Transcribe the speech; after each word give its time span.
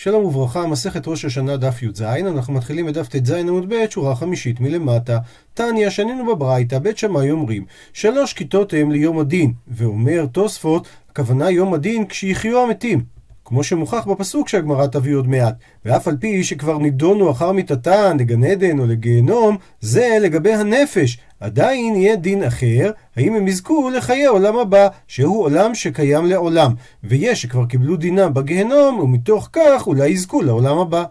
שלום 0.00 0.24
וברכה, 0.24 0.66
מסכת 0.66 1.08
ראש 1.08 1.24
השנה 1.24 1.56
דף 1.56 1.82
י"ז, 1.82 2.02
אנחנו 2.02 2.52
מתחילים 2.52 2.88
את 2.88 2.94
דף 2.94 3.08
ט"ז 3.08 3.30
עמוד 3.30 3.68
ב', 3.68 3.90
שורה 3.90 4.16
חמישית 4.16 4.60
מלמטה. 4.60 5.18
תניא, 5.54 5.90
שנינו 5.90 6.26
בברייתא, 6.26 6.78
בית 6.78 6.98
שמאי 6.98 7.30
אומרים, 7.30 7.64
שלוש 7.92 8.32
כיתות 8.32 8.74
הם 8.74 8.90
ליום 8.90 9.18
הדין, 9.18 9.52
ואומר 9.68 10.26
תוספות, 10.32 10.88
הכוונה 11.10 11.50
יום 11.50 11.74
הדין 11.74 12.06
כשיחיו 12.06 12.62
המתים. 12.62 13.04
כמו 13.44 13.64
שמוכח 13.64 14.04
בפסוק 14.06 14.48
שהגמרא 14.48 14.86
תביא 14.86 15.14
עוד 15.14 15.28
מעט. 15.28 15.54
ואף 15.84 16.08
על 16.08 16.16
פי 16.20 16.44
שכבר 16.44 16.78
נידונו 16.78 17.30
אחר 17.30 17.52
מיתתן 17.52 18.16
לגן 18.16 18.44
עדן 18.44 18.78
או 18.78 18.86
לגיהנום, 18.86 19.56
זה 19.80 20.18
לגבי 20.20 20.52
הנפש. 20.52 21.18
עדיין 21.40 21.96
יהיה 21.96 22.16
דין 22.16 22.42
אחר, 22.42 22.90
האם 23.16 23.34
הם 23.34 23.48
יזכו 23.48 23.90
לחיי 23.90 24.26
עולם 24.26 24.58
הבא, 24.58 24.88
שהוא 25.08 25.42
עולם 25.42 25.74
שקיים 25.74 26.26
לעולם. 26.26 26.74
ויש 27.04 27.42
שכבר 27.42 27.66
קיבלו 27.66 27.96
דינם 27.96 28.34
בגיהנום, 28.34 29.00
ומתוך 29.00 29.48
כך 29.52 29.86
אולי 29.86 30.08
יזכו 30.08 30.42
לעולם 30.42 30.78
הבא. 30.78 31.04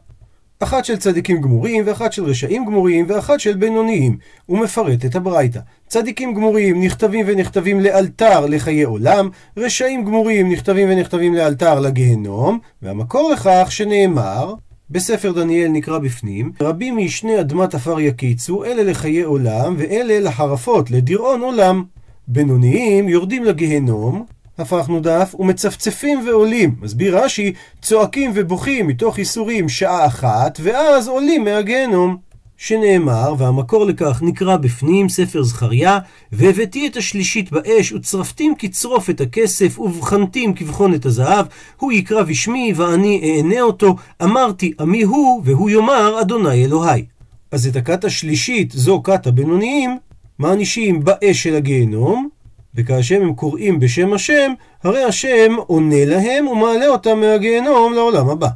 אחת 0.60 0.86
של 0.86 0.98
צדיקים 0.98 1.42
גמורים, 1.42 1.84
ואחת 1.88 2.14
של 2.14 2.26
רשעים 2.26 2.66
גמורים, 2.66 3.06
ואחת 3.10 3.40
של 3.40 3.56
בינוניים. 3.56 4.18
הוא 4.46 4.60
מפרט 4.60 5.06
את 5.06 5.16
הברייתא. 5.16 5.60
צדיקים 5.88 6.34
גמורים 6.34 6.84
נכתבים 6.84 7.26
ונכתבים 7.30 7.80
לאלתר 7.80 8.46
לחיי 8.46 8.84
עולם, 8.84 9.30
רשעים 9.58 10.06
גמורים 10.06 10.52
נכתבים 10.52 10.90
ונכתבים 10.90 11.34
לאלתר 11.34 11.80
לגיהנום, 11.80 12.60
והמקור 12.82 13.32
לכך 13.34 13.68
שנאמר, 13.70 14.54
בספר 14.90 15.32
דניאל 15.32 15.68
נקרא 15.68 15.98
בפנים, 15.98 16.52
רבים 16.62 16.98
משני 16.98 17.40
אדמת 17.40 17.76
עפר 17.76 18.00
יקיצו, 18.00 18.66
אלה 18.66 18.84
לחיי 18.84 19.22
עולם, 19.22 19.76
ואלה 19.78 20.20
לחרפות, 20.20 20.92
לדיראון 20.92 21.42
עולם. 21.42 21.84
בינוניים 22.28 23.10
יורדים 23.10 23.44
לגיהנום, 23.44 24.26
הפכנו 24.58 25.00
דף, 25.00 25.36
ומצפצפים 25.40 26.28
ועולים. 26.28 26.76
מסביר 26.82 27.24
רש"י, 27.24 27.54
צועקים 27.82 28.32
ובוכים 28.36 28.88
מתוך 28.88 29.20
ייסורים 29.20 29.70
שעה 29.70 30.06
אחת, 30.06 30.60
ואז 30.64 31.08
עולים 31.08 31.44
מהגיהנום. 31.44 32.18
שנאמר, 32.58 33.34
והמקור 33.38 33.86
לכך 33.86 34.22
נקרא 34.22 34.58
בפנים, 34.58 35.10
ספר 35.10 35.44
זכריה, 35.44 36.00
והבאתי 36.32 36.88
את 36.88 36.98
השלישית 36.98 37.52
באש, 37.52 37.92
וצרפתים 37.92 38.54
כצרוף 38.60 39.10
את 39.10 39.22
הכסף, 39.22 39.80
ובחנתים 39.80 40.54
כבחון 40.54 40.94
את 40.94 41.06
הזהב, 41.06 41.46
הוא 41.78 41.92
יקרא 41.92 42.24
בשמי, 42.24 42.74
ואני 42.76 43.38
אענה 43.38 43.62
אותו, 43.62 43.96
אמרתי 44.24 44.74
עמי 44.80 45.02
הוא, 45.04 45.42
והוא 45.46 45.70
יאמר, 45.70 46.22
אדוני 46.22 46.66
אלוהי. 46.66 47.06
אז 47.52 47.68
את 47.68 47.76
הכת 47.76 48.06
השלישית, 48.06 48.72
זו 48.72 49.04
כת 49.04 49.28
הבינוניים, 49.28 49.98
מענישים 50.40 51.04
באש 51.04 51.44
של 51.44 51.56
הגיהנום, 51.56 52.30
וכאשר 52.76 53.22
הם 53.22 53.34
קוראים 53.34 53.80
בשם 53.80 54.14
השם, 54.14 54.54
הרי 54.84 55.04
השם 55.04 55.56
עונה 55.68 56.06
להם 56.06 56.48
ומעלה 56.48 56.88
אותם 56.88 57.20
מהגיהנום 57.20 57.94
לעולם 57.94 58.30
הבא. 58.30 58.48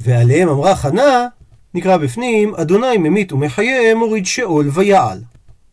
ועליהם 0.00 0.48
אמרה 0.48 0.76
חנה, 0.76 1.26
נקרא 1.78 1.96
בפנים, 1.96 2.54
אדוני 2.54 2.98
ממית 2.98 3.32
ומחיה, 3.32 3.94
מוריד 3.94 4.26
שאול 4.26 4.70
ויעל. 4.74 5.18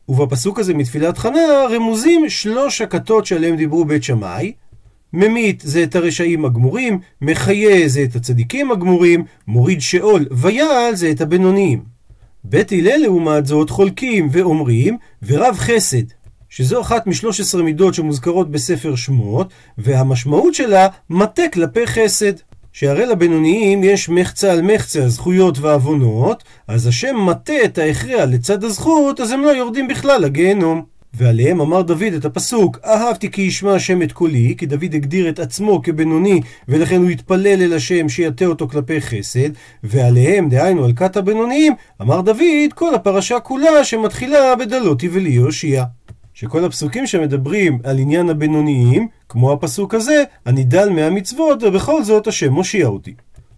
ובפסוק 0.10 0.60
הזה 0.60 0.74
מתפילת 0.74 1.18
חנה 1.18 1.40
רמוזים 1.70 2.30
שלוש 2.30 2.82
הכתות 2.82 3.26
שעליהם 3.26 3.56
דיברו 3.56 3.86
בית 3.86 4.04
שמאי. 4.04 4.54
ממית 5.14 5.62
זה 5.66 5.84
את 5.84 5.96
הרשעים 5.96 6.46
הגמורים, 6.46 7.00
מחיה 7.22 7.88
זה 7.88 8.04
את 8.04 8.16
הצדיקים 8.16 8.72
הגמורים, 8.72 9.24
מוריד 9.48 9.82
שאול 9.82 10.26
ויעל 10.32 10.96
זה 10.96 11.12
את 11.12 11.22
הבינוניים. 11.22 11.84
בית 12.44 12.72
הלל 12.72 12.98
לעומת 12.98 13.46
זאת 13.46 13.70
חולקים 13.70 14.30
ואומרים, 14.32 14.98
ורב 15.24 15.56
חסד, 15.58 16.04
שזו 16.50 16.82
אחת 16.82 17.08
משלוש 17.08 17.40
עשרה 17.40 17.64
מידות 17.64 17.94
שמוזכרות 17.94 18.52
בספר 18.52 18.96
שמות, 18.96 19.54
והמשמעות 19.78 20.54
שלה 20.54 20.88
מטה 21.10 21.44
כלפי 21.54 21.88
חסד. 21.88 22.34
שהרי 22.78 23.06
לבינוניים 23.06 23.84
יש 23.84 24.10
מחצה 24.10 24.52
על 24.52 24.62
מחצה 24.62 25.04
הזכויות 25.04 25.60
והעוונות, 25.60 26.44
אז 26.68 26.88
השם 26.88 27.16
מטה 27.26 27.54
את 27.66 27.78
ההכרע 27.78 28.26
לצד 28.26 28.64
הזכות, 28.64 29.20
אז 29.20 29.32
הם 29.32 29.42
לא 29.42 29.50
יורדים 29.50 29.88
בכלל 29.88 30.22
לגיהנום. 30.22 30.84
ועליהם 31.14 31.62
אמר 31.62 31.82
דוד 31.82 32.14
את 32.18 32.26
הפסוק, 32.26 32.80
אהבתי 32.86 33.32
כי 33.32 33.42
ישמע 33.42 33.76
השם 33.76 34.02
את 34.02 34.12
קולי, 34.12 34.56
כי 34.58 34.66
דוד 34.66 34.94
הגדיר 34.94 35.30
את 35.30 35.40
עצמו 35.40 35.82
כבינוני, 35.82 36.42
ולכן 36.68 37.02
הוא 37.02 37.10
התפלל 37.10 37.62
אל 37.62 37.74
השם 37.74 38.10
שיטה 38.10 38.46
אותו 38.46 38.68
כלפי 38.68 39.02
חסד, 39.02 39.50
ועליהם, 39.84 40.50
דהיינו 40.50 40.86
על 40.86 40.94
כת 40.94 41.18
הבינוניים, 41.18 41.74
אמר 42.02 42.22
דוד 42.22 42.74
כל 42.76 42.96
הפרשה 42.96 43.40
כולה 43.40 43.84
שמתחילה 43.84 44.56
בדלותי 44.56 45.10
וליהושיע. 45.12 45.84
שכל 46.36 46.66
הפסוקים 46.66 47.08
שמדברים 47.08 47.80
על 47.84 48.00
עניין 48.00 48.30
הבינוניים, 48.30 49.08
כמו 49.30 49.52
הפסוק 49.52 49.94
הזה, 49.94 50.24
אני 50.46 50.64
דל 50.64 50.90
מהמצוות 50.90 51.64
ובכל 51.64 52.04
זאת 52.04 52.28
השם 52.28 52.54
מושיע 52.54 52.88
אותי. 52.88 53.14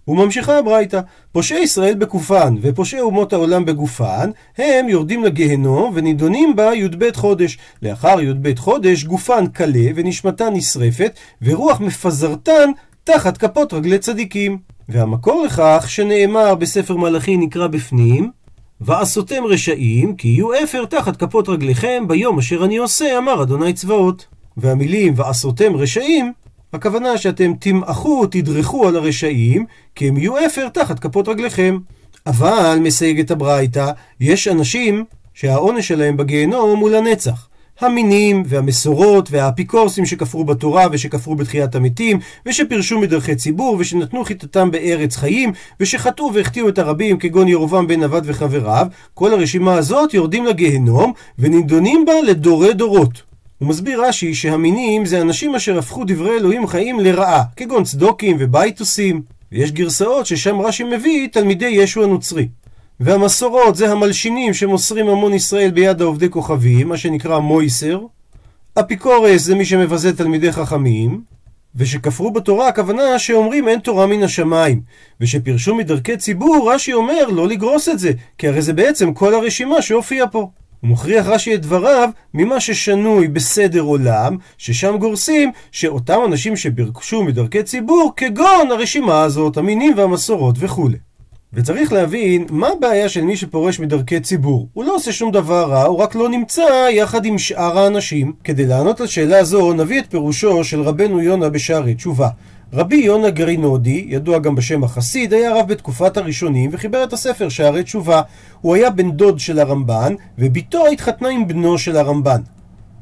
וממשיכה 0.08 0.58
הברייתא, 0.58 1.00
פושעי 1.32 1.60
ישראל 1.60 1.96
בקופן 1.96 2.56
ופושעי 2.62 3.00
אומות 3.00 3.34
העולם 3.34 3.66
בגופן, 3.66 4.30
הם 4.58 4.90
יורדים 4.90 5.24
לגיהנום 5.24 5.92
ונידונים 5.96 6.56
בה 6.56 6.76
י"ב 6.76 7.12
חודש. 7.16 7.58
לאחר 7.82 8.22
י"ב 8.22 8.56
חודש 8.58 9.04
גופן 9.04 9.48
קלה 9.48 9.90
ונשמתן 9.96 10.54
נשרפת, 10.54 11.20
ורוח 11.42 11.80
מפזרתן 11.80 12.70
תחת 13.04 13.38
כפות 13.38 13.74
רגלי 13.74 14.00
צדיקים. 14.00 14.58
והמקור 14.90 15.46
לכך 15.46 15.86
שנאמר 15.88 16.56
בספר 16.56 16.98
מלאכי 16.98 17.38
נקרא 17.38 17.68
בפנים, 17.68 18.32
ועשותם 18.82 19.46
רשעים, 19.46 20.16
כי 20.16 20.28
יהיו 20.28 20.64
אפר 20.64 20.86
תחת 20.86 21.18
כפות 21.18 21.50
רגליכם 21.50 22.04
ביום 22.08 22.40
אשר 22.40 22.66
אני 22.66 22.78
עושה, 22.78 23.18
אמר 23.18 23.44
אדוני 23.44 23.74
צבאות. 23.74 24.26
והמילים 24.58 25.14
ועשותם 25.16 25.76
רשעים, 25.76 26.34
הכוונה 26.74 27.18
שאתם 27.18 27.54
תמעכו, 27.60 28.26
תדרכו 28.26 28.88
על 28.88 28.96
הרשעים, 28.96 29.66
כי 29.96 30.08
הם 30.08 30.18
יהיו 30.18 30.46
אפר 30.46 30.70
תחת 30.70 31.00
כפות 31.00 31.28
רגליכם. 31.28 31.78
אבל, 32.28 32.78
מסייגת 32.82 33.32
הברייתא, 33.32 33.92
יש 34.20 34.48
אנשים 34.48 35.06
שהעונש 35.34 35.88
שלהם 35.88 36.18
בגיהנום 36.18 36.80
הוא 36.80 36.90
לנצח. 36.90 37.48
המינים 37.80 38.44
והמסורות 38.46 39.32
והאפיקורסים 39.32 40.06
שכפרו 40.06 40.44
בתורה 40.44 40.88
ושכפרו 40.92 41.36
בתחיית 41.36 41.76
המתים 41.76 42.20
ושפירשו 42.46 43.00
מדרכי 43.00 43.36
ציבור 43.36 43.76
ושנתנו 43.80 44.26
חיטתם 44.26 44.72
בארץ 44.72 45.16
חיים 45.16 45.52
ושחטאו 45.80 46.34
והחטיאו 46.34 46.70
את 46.70 46.80
הרבים 46.80 47.18
כגון 47.18 47.48
ירובעם 47.48 47.88
בן 47.88 48.04
נבד 48.04 48.22
וחבריו 48.26 48.88
כל 49.14 49.34
הרשימה 49.34 49.76
הזאת 49.76 50.14
יורדים 50.14 50.46
לגיהנום 50.46 51.14
ונידונים 51.40 52.06
בה 52.06 52.14
לדורי 52.28 52.74
דורות. 52.74 53.22
הוא 53.58 53.70
מסביר 53.70 54.06
רש"י 54.06 54.34
שהמינים 54.34 55.06
זה 55.06 55.22
אנשים 55.22 55.56
אשר 55.56 55.78
הפכו 55.78 56.04
דברי 56.08 56.38
אלוהים 56.38 56.68
חיים 56.68 57.00
לרעה 57.00 57.44
כגון 57.56 57.84
צדוקים 57.84 58.38
ובייטוסים 58.40 59.22
ויש 59.52 59.72
גרסאות 59.72 60.26
ששם 60.26 60.62
רש"י 60.62 60.84
מביא 60.84 61.28
תלמידי 61.28 61.66
ישו 61.66 62.04
הנוצרי 62.04 62.48
והמסורות 63.00 63.76
זה 63.76 63.92
המלשינים 63.92 64.54
שמוסרים 64.54 65.08
המון 65.08 65.34
ישראל 65.34 65.72
ביד 65.72 66.02
העובדי 66.02 66.30
כוכבים, 66.30 66.90
מה 66.90 66.98
שנקרא 66.98 67.40
מויסר. 67.40 68.00
אפיקורס 68.80 69.42
זה 69.42 69.56
מי 69.56 69.66
שמבזה 69.66 70.18
תלמידי 70.18 70.52
חכמים. 70.52 71.22
ושכפרו 71.76 72.32
בתורה 72.32 72.68
הכוונה 72.68 73.20
שאומרים 73.20 73.68
אין 73.68 73.80
תורה 73.80 74.08
מן 74.08 74.24
השמיים. 74.24 74.82
ושפירשו 75.22 75.76
מדרכי 75.76 76.18
ציבור, 76.18 76.72
רש"י 76.74 76.94
אומר 76.94 77.28
לא 77.28 77.48
לגרוס 77.48 77.90
את 77.90 78.00
זה, 78.00 78.12
כי 78.38 78.48
הרי 78.48 78.62
זה 78.62 78.74
בעצם 78.74 79.14
כל 79.14 79.34
הרשימה 79.34 79.82
שהופיעה 79.82 80.28
פה. 80.28 80.40
הוא 80.40 80.88
מוכריח 80.90 81.26
רש"י 81.26 81.56
את 81.56 81.62
דבריו 81.62 82.10
ממה 82.34 82.60
ששנוי 82.60 83.28
בסדר 83.28 83.82
עולם, 83.82 84.38
ששם 84.58 84.98
גורסים 84.98 85.52
שאותם 85.72 86.20
אנשים 86.26 86.56
שבירשו 86.56 87.24
מדרכי 87.24 87.64
ציבור, 87.64 88.14
כגון 88.16 88.72
הרשימה 88.72 89.22
הזאת, 89.22 89.58
המינים 89.58 89.94
והמסורות 89.98 90.56
וכולי. 90.60 90.98
וצריך 91.54 91.94
להבין 91.94 92.46
מה 92.50 92.68
הבעיה 92.68 93.10
של 93.10 93.22
מי 93.22 93.38
שפורש 93.38 93.80
מדרכי 93.80 94.20
ציבור. 94.20 94.68
הוא 94.74 94.84
לא 94.84 94.96
עושה 94.96 95.12
שום 95.12 95.32
דבר 95.32 95.70
רע, 95.72 95.84
הוא 95.84 95.98
רק 95.98 96.16
לא 96.16 96.30
נמצא 96.30 96.88
יחד 96.92 97.26
עם 97.26 97.38
שאר 97.38 97.80
האנשים. 97.80 98.34
כדי 98.44 98.66
לענות 98.66 99.02
על 99.02 99.08
שאלה 99.08 99.44
זו, 99.44 99.74
נביא 99.74 100.00
את 100.00 100.06
פירושו 100.10 100.64
של 100.64 100.82
רבנו 100.82 101.22
יונה 101.22 101.50
בשערי 101.50 101.96
תשובה. 101.96 102.30
רבי 102.74 102.96
יונה 102.96 103.30
גרינודי, 103.30 104.06
ידוע 104.10 104.40
גם 104.40 104.56
בשם 104.56 104.84
החסיד, 104.84 105.34
היה 105.34 105.56
רב 105.56 105.68
בתקופת 105.68 106.18
הראשונים 106.18 106.70
וחיבר 106.74 107.04
את 107.04 107.14
הספר 107.14 107.50
שערי 107.50 107.84
תשובה. 107.84 108.22
הוא 108.62 108.76
היה 108.76 108.90
בן 108.90 109.12
דוד 109.12 109.40
של 109.40 109.60
הרמב"ן, 109.60 110.14
ובתו 110.38 110.88
התחתנה 110.88 111.30
עם 111.30 111.48
בנו 111.48 111.78
של 111.78 111.98
הרמב"ן. 111.98 112.42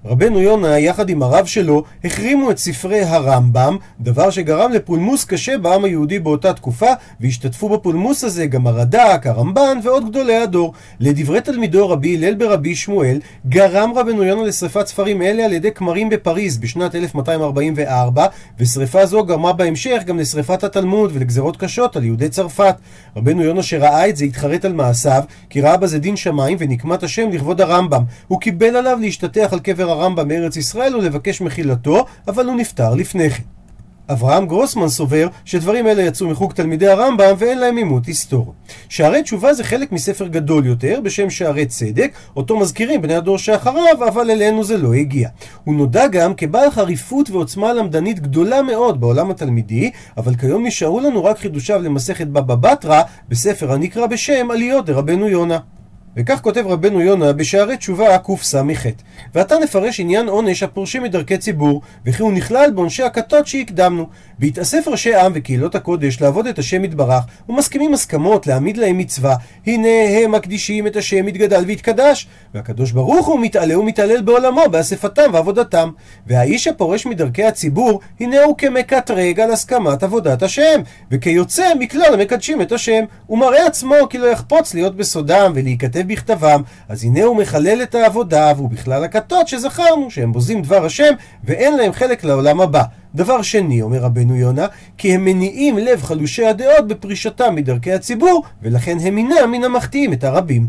רבנו 0.07 0.41
יונה, 0.41 0.79
יחד 0.79 1.09
עם 1.09 1.23
הרב 1.23 1.45
שלו, 1.45 1.83
החרימו 2.03 2.51
את 2.51 2.57
ספרי 2.57 3.01
הרמב"ם, 3.01 3.77
דבר 3.99 4.29
שגרם 4.29 4.71
לפולמוס 4.71 5.25
קשה 5.25 5.57
בעם 5.57 5.85
היהודי 5.85 6.19
באותה 6.19 6.53
תקופה, 6.53 6.89
והשתתפו 7.19 7.69
בפולמוס 7.69 8.23
הזה 8.23 8.45
גם 8.45 8.67
הרד"ק, 8.67 9.27
הרמב"ן 9.27 9.77
ועוד 9.83 10.09
גדולי 10.09 10.35
הדור. 10.35 10.73
לדברי 10.99 11.41
תלמידו 11.41 11.89
רבי 11.89 12.15
הלל 12.15 12.35
ברבי 12.35 12.75
שמואל, 12.75 13.19
גרם 13.47 13.91
רבנו 13.95 14.23
יונה 14.23 14.43
לשרפת 14.43 14.87
ספרים 14.87 15.21
אלה 15.21 15.45
על 15.45 15.53
ידי 15.53 15.71
כמרים 15.71 16.09
בפריז 16.09 16.57
בשנת 16.57 16.95
1244, 16.95 18.25
ושרפה 18.59 19.05
זו 19.05 19.23
גרמה 19.23 19.53
בהמשך 19.53 20.01
גם 20.05 20.19
לשרפת 20.19 20.63
התלמוד 20.63 21.11
ולגזרות 21.13 21.57
קשות 21.57 21.95
על 21.95 22.03
יהודי 22.03 22.29
צרפת. 22.29 22.75
רבנו 23.15 23.43
יונה 23.43 23.63
שראה 23.63 24.09
את 24.09 24.17
זה 24.17 24.25
התחרט 24.25 24.65
על 24.65 24.73
מעשיו, 24.73 25.23
כי 25.49 25.61
ראה 25.61 25.77
בזה 25.77 25.99
דין 25.99 26.15
שמיים 26.15 26.57
ונקמת 26.59 27.03
השם 27.03 27.29
לכבוד 27.31 27.61
הרמב"ם. 27.61 28.03
הוא 28.27 28.41
קיבל 28.41 28.75
עליו 28.75 28.97
להשתטח 29.01 29.49
על 29.53 29.59
קבר 29.59 29.94
הרמב"ם 29.95 30.27
מארץ 30.27 30.57
ישראל 30.57 30.95
ולבקש 30.95 31.41
מחילתו, 31.41 32.05
אבל 32.27 32.45
הוא 32.45 32.55
נפטר 32.55 32.95
לפני 32.95 33.29
כן. 33.29 33.43
אברהם 34.09 34.47
גרוסמן 34.47 34.87
סובר 34.87 35.27
שדברים 35.45 35.87
אלה 35.87 36.03
יצאו 36.03 36.27
מחוג 36.27 36.53
תלמידי 36.53 36.87
הרמב"ם 36.87 37.35
ואין 37.37 37.59
להם 37.59 37.77
עימות 37.77 38.05
היסטורי. 38.05 38.51
שערי 38.89 39.23
תשובה 39.23 39.53
זה 39.53 39.63
חלק 39.63 39.91
מספר 39.91 40.27
גדול 40.27 40.65
יותר 40.65 40.99
בשם 41.03 41.29
שערי 41.29 41.65
צדק, 41.65 42.11
אותו 42.35 42.59
מזכירים 42.59 43.01
בני 43.01 43.15
הדור 43.15 43.37
שאחריו, 43.37 44.07
אבל 44.07 44.31
אלינו 44.31 44.63
זה 44.63 44.77
לא 44.77 44.93
הגיע. 44.93 45.29
הוא 45.63 45.75
נודע 45.75 46.07
גם 46.07 46.33
כבעל 46.33 46.71
חריפות 46.71 47.29
ועוצמה 47.29 47.73
למדנית 47.73 48.19
גדולה 48.19 48.61
מאוד 48.61 49.01
בעולם 49.01 49.31
התלמידי, 49.31 49.91
אבל 50.17 50.35
כיום 50.35 50.65
נשארו 50.65 50.99
לנו 50.99 51.23
רק 51.23 51.37
חידושיו 51.37 51.81
למסכת 51.81 52.27
בבא 52.27 52.55
בתרא 52.55 53.01
בספר 53.29 53.71
הנקרא 53.71 54.05
בשם 54.07 54.51
עליות 54.51 54.85
דרבנו 54.85 55.27
יונה. 55.29 55.59
וכך 56.17 56.39
כותב 56.41 56.63
רבנו 56.67 57.01
יונה 57.01 57.33
בשערי 57.33 57.77
תשובה 57.77 58.17
קס"ח 58.17 58.85
ועתה 59.33 59.55
נפרש 59.63 59.99
עניין 59.99 60.27
עונש 60.27 60.63
הפורשים 60.63 61.03
מדרכי 61.03 61.37
ציבור 61.37 61.81
וכי 62.05 62.21
הוא 62.21 62.33
נכלל 62.33 62.71
בעונשי 62.75 63.03
הכתות 63.03 63.47
שהקדמנו. 63.47 64.07
בהתאסף 64.39 64.87
ראשי 64.87 65.15
עם 65.15 65.31
וקהילות 65.35 65.75
הקודש 65.75 66.21
לעבוד 66.21 66.47
את 66.47 66.59
השם 66.59 66.83
יתברך 66.83 67.23
ומסכימים 67.49 67.93
הסכמות 67.93 68.47
להעמיד 68.47 68.77
להם 68.77 68.97
מצווה. 68.97 69.35
הנה 69.67 69.87
הם 70.23 70.31
מקדישים 70.31 70.87
את 70.87 70.95
השם 70.95 71.27
יתגדל 71.27 71.63
ויתקדש. 71.67 72.27
והקדוש 72.53 72.91
ברוך 72.91 73.27
הוא 73.27 73.39
מתעלה 73.39 73.79
ומתעלל 73.79 74.21
בעולמו 74.21 74.63
באספתם 74.71 75.29
ועבודתם. 75.33 75.89
והאיש 76.27 76.67
הפורש 76.67 77.05
מדרכי 77.05 77.43
הציבור 77.43 77.99
הנה 78.19 78.43
הוא 78.43 78.57
כמקטרג 78.57 79.39
על 79.39 79.51
הסכמת 79.51 80.03
עבודת 80.03 80.43
השם 80.43 80.81
וכיוצא 81.11 81.75
מכלל 81.79 82.13
המקדשים 82.13 82.61
את 82.61 82.71
השם 82.71 83.03
הוא 83.25 83.37
מראה 83.37 83.67
עצמו 83.67 83.95
כי 84.09 84.17
לא 84.17 84.27
יחפוץ 84.27 84.73
להיות 84.73 84.95
בסודם 84.95 85.51
ולהיכתב 85.55 86.04
בכתבם, 86.05 86.61
אז 86.89 87.03
הנה 87.03 87.23
הוא 87.23 87.37
מחלל 87.37 87.83
את 87.83 87.95
העבודה, 87.95 88.53
והוא 88.55 88.69
בכלל 88.69 89.03
הכתות 89.03 89.47
שזכרנו, 89.47 90.11
שהם 90.11 90.31
בוזים 90.31 90.61
דבר 90.61 90.85
השם, 90.85 91.13
ואין 91.43 91.77
להם 91.77 91.93
חלק 91.93 92.23
לעולם 92.23 92.61
הבא. 92.61 92.83
דבר 93.15 93.41
שני, 93.41 93.81
אומר 93.81 93.97
רבנו 93.97 94.35
יונה, 94.35 94.65
כי 94.97 95.13
הם 95.15 95.25
מניעים 95.25 95.77
לב 95.77 96.03
חלושי 96.03 96.45
הדעות 96.45 96.87
בפרישתם 96.87 97.55
מדרכי 97.55 97.93
הציבור, 97.93 98.43
ולכן 98.61 98.97
הם 99.01 99.17
אינם 99.17 99.51
מן 99.51 99.63
המחטיאים 99.63 100.13
את 100.13 100.23
הרבים. 100.23 100.67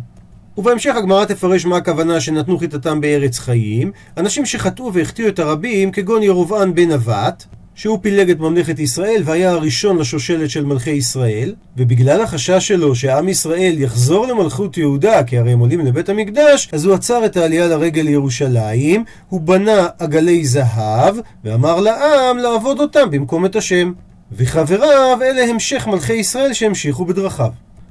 ובהמשך 0.59 0.97
הגמרא 0.97 1.25
תפרש 1.25 1.67
מה 1.67 1.77
הכוונה 1.77 2.21
שנתנו 2.21 2.59
חיטתם 2.59 3.01
בארץ 3.01 3.39
חיים, 3.39 3.93
אנשים 4.17 4.47
שחטאו 4.47 4.93
והחטיאו 4.93 5.29
את 5.29 5.39
הרבים, 5.39 5.91
כגון 5.91 6.23
ירובען 6.23 6.75
בן 6.75 6.93
נבט, 6.93 7.45
שהוא 7.77 7.99
פילג 8.03 8.31
את 8.31 8.41
ממלכת 8.41 8.79
ישראל 8.79 9.23
והיה 9.25 9.51
הראשון 9.51 9.99
לשושלת 9.99 10.51
של 10.51 10.65
מלכי 10.65 10.91
ישראל, 10.91 11.55
ובגלל 11.77 12.21
החשש 12.21 12.69
שלו 12.69 12.95
שעם 12.95 13.29
ישראל 13.29 13.75
יחזור 13.79 14.27
למלכות 14.27 14.79
יהודה, 14.79 15.25
כי 15.25 15.39
הרי 15.39 15.53
הם 15.53 15.59
עולים 15.59 15.87
לבית 15.87 16.09
המקדש, 16.09 16.69
אז 16.73 16.85
הוא 16.85 16.95
עצר 16.95 17.25
את 17.27 17.37
העלייה 17.37 17.67
לרגל 17.67 18.03
לירושלים, 18.03 19.05
הוא 19.29 19.41
בנה 19.41 19.87
עגלי 19.99 20.47
זהב, 20.47 21.17
ואמר 21.45 21.81
לעם 21.81 22.39
לעבוד 22.39 22.81
אותם 22.81 23.11
במקום 23.11 23.47
את 23.47 23.57
השם. 23.57 23.93
וחבריו 24.33 25.19
אלה 25.23 25.45
המשך 25.45 25.87
מלכי 25.87 26.13
ישראל 26.13 26.53
שהמשיכו 26.53 27.05
בדרכיו. 27.05 27.51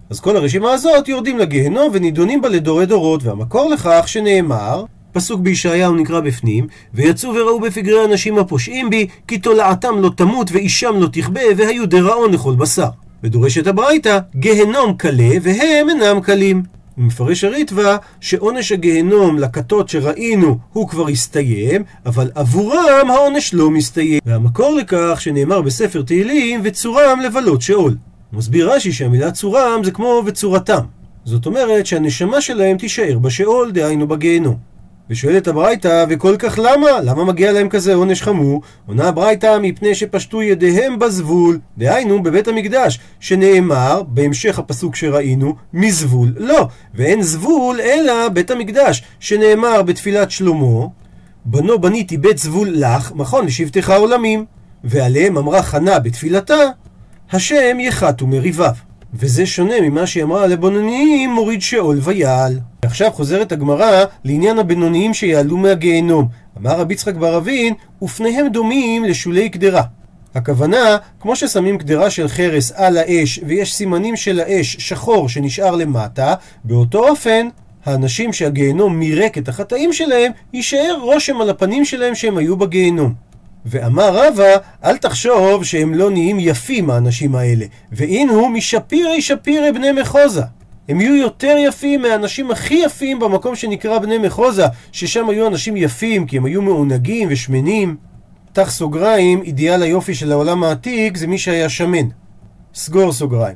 אז 0.09 0.19
כל 0.19 0.37
הרשימה 0.37 0.73
הזאת 0.73 1.07
יורדים 1.07 1.37
לגיהנום 1.37 1.89
ונידונים 1.93 2.41
בה 2.41 2.49
לדורי 2.49 2.85
דורות, 2.85 3.23
והמקור 3.23 3.69
לכך 3.69 4.03
שנאמר 4.07 4.83
פסוק 5.15 5.41
בישעיהו 5.41 5.95
נקרא 5.95 6.19
בפנים, 6.19 6.67
ויצאו 6.93 7.29
וראו 7.35 7.59
בפגרי 7.59 8.05
אנשים 8.05 8.37
הפושעים 8.37 8.89
בי, 8.89 9.07
כי 9.27 9.37
תולעתם 9.37 9.99
לא 10.01 10.11
תמות 10.15 10.51
ואישם 10.51 10.95
לא 10.99 11.07
תכבה, 11.11 11.41
והיו 11.57 11.85
דראון 11.85 12.31
לכל 12.33 12.55
בשר. 12.55 12.89
ודורשת 13.23 13.67
הברייתא, 13.67 14.19
גהנום 14.35 14.93
קלה, 14.97 15.29
והם 15.41 15.89
אינם 15.89 16.21
קלים. 16.21 16.63
ומפרש 16.97 17.43
הריטב"א 17.43 17.97
שעונש 18.21 18.71
הגהנום 18.71 19.39
לכתות 19.39 19.89
שראינו 19.89 20.57
הוא 20.73 20.87
כבר 20.87 21.07
הסתיים, 21.07 21.83
אבל 22.05 22.31
עבורם 22.35 23.07
העונש 23.09 23.53
לא 23.53 23.69
מסתיים. 23.69 24.19
והמקור 24.25 24.75
לכך 24.75 25.21
שנאמר 25.21 25.61
בספר 25.61 26.01
תהילים 26.01 26.61
וצורם 26.63 27.19
לבלות 27.25 27.61
שאול. 27.61 27.95
מסביר 28.33 28.71
רש"י 28.73 28.91
שהמילה 28.91 29.31
צורם 29.31 29.81
זה 29.83 29.91
כמו 29.91 30.21
וצורתם. 30.25 30.83
זאת 31.25 31.45
אומרת 31.45 31.85
שהנשמה 31.85 32.41
שלהם 32.41 32.77
תישאר 32.77 33.19
בשאול, 33.19 33.71
דהיינו 33.71 34.07
בגיהנום. 34.07 34.74
ושואלת 35.09 35.47
הברייתא, 35.47 36.05
וכל 36.09 36.35
כך 36.39 36.59
למה? 36.63 37.01
למה 37.03 37.25
מגיע 37.25 37.51
להם 37.51 37.69
כזה 37.69 37.93
עונש 37.93 38.21
חמור? 38.21 38.61
עונה 38.87 39.07
הברייתא, 39.07 39.57
מפני 39.61 39.95
שפשטו 39.95 40.41
ידיהם 40.41 40.99
בזבול, 40.99 41.59
דהיינו 41.77 42.23
בבית 42.23 42.47
המקדש, 42.47 42.99
שנאמר, 43.19 44.03
בהמשך 44.07 44.59
הפסוק 44.59 44.95
שראינו, 44.95 45.55
מזבול 45.73 46.33
לא, 46.37 46.67
ואין 46.93 47.21
זבול 47.21 47.81
אלא 47.81 48.29
בית 48.29 48.51
המקדש, 48.51 49.03
שנאמר 49.19 49.81
בתפילת 49.81 50.31
שלמה, 50.31 50.85
בנו 51.45 51.79
בניתי 51.79 52.17
בית 52.17 52.37
זבול 52.37 52.69
לך, 52.71 53.11
מכון 53.15 53.45
לשבטך 53.45 53.89
עולמים, 53.89 54.45
ועליהם 54.83 55.37
אמרה 55.37 55.63
חנה 55.63 55.99
בתפילתה, 55.99 56.55
השם 57.31 57.79
יחתו 57.79 58.27
מריביו. 58.27 58.73
וזה 59.17 59.45
שונה 59.45 59.81
ממה 59.81 60.07
שהיא 60.07 60.23
אמרה 60.23 60.43
על 60.43 60.51
הבינוניים 60.51 61.29
מוריד 61.29 61.61
שאול 61.61 61.99
ויעל. 62.01 62.59
ועכשיו 62.83 63.11
חוזרת 63.11 63.51
הגמרא 63.51 64.03
לעניין 64.23 64.59
הבינוניים 64.59 65.13
שיעלו 65.13 65.57
מהגיהנום. 65.57 66.27
אמר 66.57 66.79
רבי 66.79 66.93
יצחק 66.93 67.15
בר 67.15 67.37
אבין, 67.37 67.73
ופניהם 68.01 68.47
דומים 68.47 69.05
לשולי 69.05 69.49
קדרה. 69.49 69.81
הכוונה, 70.35 70.97
כמו 71.19 71.35
ששמים 71.35 71.77
קדרה 71.77 72.09
של 72.09 72.27
חרס 72.27 72.71
על 72.71 72.97
האש 72.97 73.39
ויש 73.47 73.75
סימנים 73.75 74.15
של 74.15 74.39
האש 74.39 74.75
שחור 74.79 75.29
שנשאר 75.29 75.75
למטה, 75.75 76.33
באותו 76.63 77.07
אופן 77.09 77.47
האנשים 77.85 78.33
שהגיהנום 78.33 78.99
מירק 78.99 79.37
את 79.37 79.49
החטאים 79.49 79.93
שלהם, 79.93 80.31
יישאר 80.53 80.97
רושם 81.01 81.41
על 81.41 81.49
הפנים 81.49 81.85
שלהם 81.85 82.15
שהם 82.15 82.37
היו 82.37 82.57
בגיהנום. 82.57 83.13
ואמר 83.65 84.27
רבא, 84.27 84.55
אל 84.83 84.97
תחשוב 84.97 85.63
שהם 85.63 85.93
לא 85.93 86.11
נהיים 86.11 86.37
יפים 86.39 86.89
האנשים 86.89 87.35
האלה, 87.35 87.65
ואין 87.91 88.29
הוא 88.29 88.49
משפירי 88.49 89.21
שפירי 89.21 89.71
בני 89.71 89.91
מחוזה. 89.91 90.41
הם 90.89 91.01
יהיו 91.01 91.15
יותר 91.15 91.55
יפים 91.67 92.01
מהאנשים 92.01 92.51
הכי 92.51 92.81
יפים 92.85 93.19
במקום 93.19 93.55
שנקרא 93.55 93.99
בני 93.99 94.17
מחוזה, 94.17 94.65
ששם 94.91 95.29
היו 95.29 95.47
אנשים 95.47 95.77
יפים 95.77 96.25
כי 96.25 96.37
הם 96.37 96.45
היו 96.45 96.61
מעונגים 96.61 97.27
ושמנים. 97.31 97.95
פתח 98.51 98.71
סוגריים, 98.71 99.41
אידיאל 99.41 99.81
היופי 99.81 100.13
של 100.13 100.31
העולם 100.31 100.63
העתיק 100.63 101.17
זה 101.17 101.27
מי 101.27 101.37
שהיה 101.37 101.69
שמן. 101.69 102.07
סגור 102.75 103.13
סוגריים. 103.13 103.55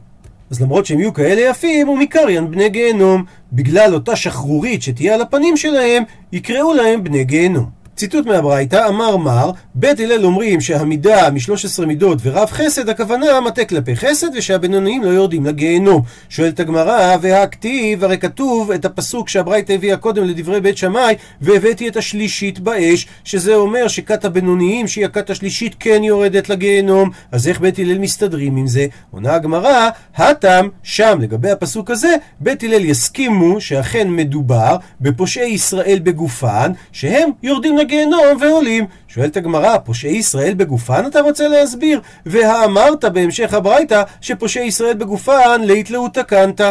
אז 0.52 0.62
למרות 0.62 0.86
שהם 0.86 1.00
יהיו 1.00 1.14
כאלה 1.14 1.42
יפים, 1.42 1.88
הוא 1.88 1.98
מקריין 1.98 2.52
בני 2.52 2.70
גיהנום. 2.70 3.24
בגלל 3.54 3.94
אותה 3.94 4.16
שחרורית 4.16 4.82
שתהיה 4.82 5.14
על 5.14 5.22
הפנים 5.22 5.58
שלהם, 5.58 6.04
יקראו 6.32 6.74
להם 6.74 7.04
בני 7.04 7.24
גיהנום. 7.24 7.79
ציטוט 8.00 8.25
מהברייתא, 8.25 8.88
אמר 8.88 9.18
מר, 9.18 9.51
בית 9.75 10.00
הלל 10.00 10.25
אומרים 10.25 10.62
שהמידה 10.62 11.30
מ-13 11.30 11.86
מידות 11.86 12.18
ורב 12.24 12.48
חסד, 12.51 12.90
הכוונה 12.90 13.42
מטה 13.42 13.66
כלפי 13.66 13.96
חסד 13.96 14.28
ושהבינוניים 14.36 15.04
לא 15.04 15.10
יורדים 15.10 15.46
לגיהנום. 15.46 16.01
שואלת 16.30 16.60
הגמרא, 16.60 17.16
והכתיב, 17.21 18.04
הרי 18.04 18.18
כתוב 18.18 18.71
את 18.71 18.85
הפסוק 18.85 19.30
שהברייתא 19.30 19.74
הביאה 19.74 19.97
קודם 19.97 20.24
לדברי 20.24 20.62
בית 20.62 20.78
שמאי, 20.78 21.16
והבאתי 21.42 21.88
את 21.88 21.97
השלישית 21.97 22.59
באש, 22.59 23.07
שזה 23.24 23.56
אומר 23.56 23.88
שכת 23.88 24.26
הבינוניים, 24.26 24.88
שהיא 24.88 25.06
הכת 25.06 25.30
השלישית, 25.30 25.76
כן 25.80 26.04
יורדת 26.04 26.50
לגיהנום. 26.50 27.09
אז 27.31 27.47
איך 27.47 27.59
בית 27.59 27.80
הלל 27.80 27.97
מסתדרים 27.97 28.57
עם 28.57 28.68
זה? 28.68 28.85
עונה 29.12 29.33
הגמרא, 29.35 29.90
הטם, 30.16 30.68
שם, 30.83 31.18
לגבי 31.21 31.52
הפסוק 31.52 31.92
הזה, 31.92 32.16
בית 32.40 32.64
הלל 32.64 32.85
יסכימו 32.85 33.62
שאכן 33.62 34.07
מדובר 34.09 34.78
בפושעי 35.02 35.50
ישראל 35.50 36.00
בגופן, 36.04 36.71
שהם 36.92 37.30
יורדים 37.44 37.78
לגיהנום. 37.78 37.89
לגיהנום 37.90 38.38
ועולים. 38.40 38.86
שואלת 39.08 39.38
הגמרא, 39.38 39.78
פושעי 39.78 40.18
ישראל 40.18 40.54
בגופן 40.54 41.06
אתה 41.08 41.22
רוצה 41.22 41.48
להסביר? 41.48 42.02
והאמרת 42.26 43.06
בהמשך 43.06 43.54
הברייתא 43.54 44.04
שפושעי 44.22 44.66
ישראל 44.66 44.94
בגופן 44.94 45.62
ליתלאו 45.64 46.10
תקנת. 46.10 46.62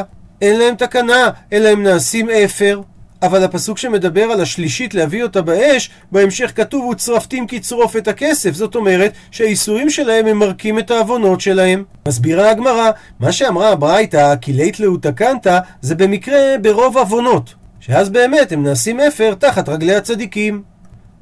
אין 0.42 0.58
להם 0.58 0.74
תקנה, 0.74 1.30
אלא 1.52 1.68
הם 1.68 1.82
נעשים 1.82 2.30
אפר. 2.30 2.80
אבל 3.22 3.44
הפסוק 3.44 3.78
שמדבר 3.78 4.22
על 4.22 4.40
השלישית 4.40 4.94
להביא 4.94 5.22
אותה 5.22 5.42
באש, 5.42 5.90
בהמשך 6.12 6.52
כתוב 6.54 6.84
וצרפתים 6.84 7.46
כצרוף 7.46 7.96
את 7.96 8.08
הכסף, 8.08 8.50
זאת 8.54 8.74
אומרת 8.74 9.12
שהאיסורים 9.30 9.90
שלהם 9.90 10.26
ממרקים 10.26 10.78
את 10.78 10.90
העוונות 10.90 11.40
שלהם. 11.40 11.84
מסבירה 12.08 12.50
הגמרא, 12.50 12.90
מה 13.20 13.32
שאמרה 13.32 13.70
הברייתא, 13.70 14.34
כי 14.40 14.52
לית 14.52 14.80
לאו 14.80 14.96
תקנת, 14.96 15.46
זה 15.80 15.94
במקרה 15.94 16.38
ברוב 16.62 16.98
עוונות, 16.98 17.54
שאז 17.80 18.10
באמת 18.10 18.52
הם 18.52 18.62
נעשים 18.62 19.00
אפר 19.00 19.34
תחת 19.34 19.68
רגלי 19.68 19.94
הצדיקים. 19.94 20.77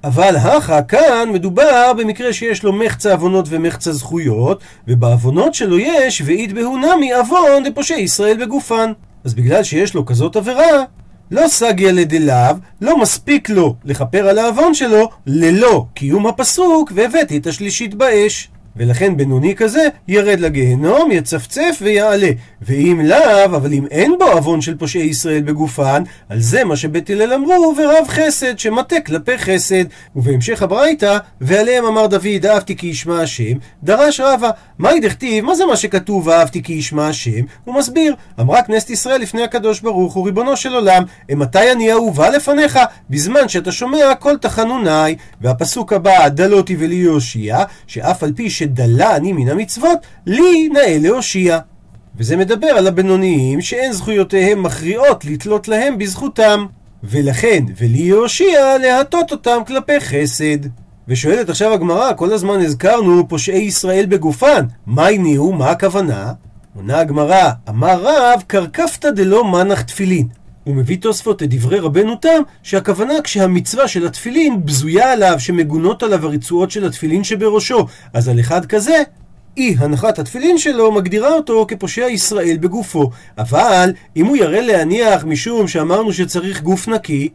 אבל 0.07 0.37
הכה 0.37 0.83
כאן 0.83 1.29
מדובר 1.33 1.93
במקרה 1.99 2.33
שיש 2.33 2.63
לו 2.63 2.73
מחצה 2.73 3.13
עוונות 3.13 3.47
ומחצה 3.49 3.93
זכויות, 3.93 4.61
ובעוונות 4.89 5.55
שלו 5.55 5.79
יש 5.79 6.23
ואית 6.25 6.53
בהונמי 6.53 7.13
עוון 7.13 7.65
דפושעי 7.65 8.01
ישראל 8.01 8.45
בגופן. 8.45 8.93
אז 9.25 9.35
בגלל 9.35 9.63
שיש 9.63 9.95
לו 9.95 10.07
כזאת 10.07 10.37
עבירה, 10.37 10.85
לא 11.31 11.49
סגיה 11.49 11.93
לדלאו, 11.93 12.55
לא 12.81 12.99
מספיק 12.99 13.51
לו 13.51 13.75
לכפר 13.85 14.29
על 14.29 14.39
העוון 14.39 14.75
שלו, 14.75 15.11
ללא 15.27 15.87
קיום 15.95 16.27
הפסוק, 16.27 16.93
והבאתי 16.95 17.37
את 17.37 17.47
השלישית 17.47 17.95
באש. 17.95 18.49
ולכן 18.77 19.17
בינוני 19.17 19.55
כזה 19.55 19.89
ירד 20.09 20.41
לגיהנום, 20.41 21.11
יצפצף 21.13 21.79
ויעלה. 21.83 22.31
ואם 22.63 23.01
לאו, 23.05 23.45
אבל 23.45 23.73
אם 23.73 23.87
אין 23.91 24.15
בו 24.19 24.25
עוון 24.25 24.61
של 24.61 24.77
פושעי 24.77 25.03
ישראל 25.03 25.43
בגופן, 25.43 26.03
על 26.29 26.41
זה 26.41 26.65
מה 26.65 26.77
שבית 26.77 27.11
הלל 27.11 27.33
אמרו, 27.33 27.75
ורב 27.79 28.09
חסד, 28.09 28.59
שמטה 28.59 29.01
כלפי 29.01 29.39
חסד. 29.39 29.85
ובהמשך 30.17 30.63
הברייתא, 30.63 31.19
ועליהם 31.41 31.85
אמר 31.85 32.07
דוד, 32.07 32.47
אהבתי 32.47 32.77
כי 32.77 32.87
ישמע 32.87 33.21
השם, 33.21 33.59
דרש 33.83 34.21
רבא, 34.21 34.51
מהי 34.79 35.01
דכתיב, 35.01 35.45
מה 35.45 35.55
זה 35.55 35.67
מה 35.67 35.77
שכתוב, 35.77 36.29
אהבתי 36.29 36.63
כי 36.63 36.73
ישמע 36.73 37.09
השם? 37.09 37.41
הוא 37.65 37.75
מסביר, 37.75 38.15
אמרה 38.41 38.63
כנסת 38.63 38.91
ישראל 38.91 39.21
לפני 39.21 39.43
הקדוש 39.43 39.81
ברוך 39.81 40.15
הוא, 40.15 40.27
ריבונו 40.27 40.57
של 40.57 40.75
עולם, 40.75 41.03
מתי 41.31 41.73
אני 41.73 41.93
אהובה 41.93 42.31
לפניך? 42.31 42.79
בזמן 43.11 43.49
שאתה 43.49 43.73
שומע 43.73 44.15
כל 44.19 44.37
תחנוני. 44.37 45.17
והפסוק 45.41 45.93
הבא, 45.93 46.29
דלותי 46.29 46.77
ולי 46.79 46.95
יושיע, 46.95 47.65
שאף 47.87 48.23
על 48.23 48.33
פי 48.33 48.51
שדלה 48.67 49.17
אני 49.17 49.33
מן 49.33 49.49
המצוות, 49.49 49.99
לי 50.27 50.69
נאה 50.69 50.99
להושיע. 51.01 51.59
וזה 52.17 52.37
מדבר 52.37 52.67
על 52.67 52.87
הבינוניים 52.87 53.61
שאין 53.61 53.93
זכויותיהם 53.93 54.63
מכריעות 54.63 55.25
לתלות 55.25 55.69
להם 55.69 55.99
בזכותם. 55.99 56.67
ולכן, 57.05 57.65
ולי 57.77 57.99
יושיע 57.99 58.79
להטות 58.79 59.33
אותם 59.33 59.59
כלפי 59.67 60.01
חסד. 60.01 60.59
ושואלת 61.09 61.49
עכשיו 61.49 61.73
הגמרא, 61.73 62.13
כל 62.13 62.33
הזמן 62.33 62.61
הזכרנו 62.61 63.29
פושעי 63.29 63.63
ישראל 63.63 64.07
בגופן, 64.07 64.67
מה 64.87 65.07
הניעו, 65.07 65.53
מה 65.53 65.71
הכוונה? 65.71 66.33
עונה 66.77 66.99
הגמרא, 66.99 67.51
אמר 67.69 68.03
רב, 68.03 68.43
קרקפתא 68.47 69.11
דלא 69.11 69.45
מנח 69.45 69.83
תפילין. 69.83 70.29
הוא 70.67 70.75
מביא 70.75 70.97
תוספות 71.01 71.43
את 71.43 71.55
דברי 71.55 71.79
רבנו 71.79 72.17
תם, 72.17 72.43
שהכוונה 72.63 73.15
כשהמצווה 73.25 73.89
של 73.89 74.07
התפילין 74.07 74.67
בזויה 74.67 75.13
עליו, 75.13 75.35
שמגונות 75.39 76.03
עליו 76.03 76.27
הרצועות 76.27 76.71
של 76.71 76.85
התפילין 76.85 77.25
שבראשו. 77.25 77.87
אז 78.13 78.29
על 78.29 78.41
אחד 78.41 78.67
כזה, 78.67 79.03
אי 79.57 79.77
הנחת 79.79 80.19
התפילין 80.19 80.59
שלו 80.59 80.93
מגדירה 80.93 81.33
אותו 81.33 81.67
כפושע 81.69 82.07
ישראל 82.07 82.57
בגופו. 82.61 83.11
אבל 83.39 83.93
אם 84.17 84.27
הוא 84.27 84.37
יראה 84.37 84.61
להניח 84.61 85.25
משום 85.25 85.69
שאמרנו 85.69 86.13
שצריך 86.13 86.63
גוף 86.63 86.89
נקי, 86.89 87.29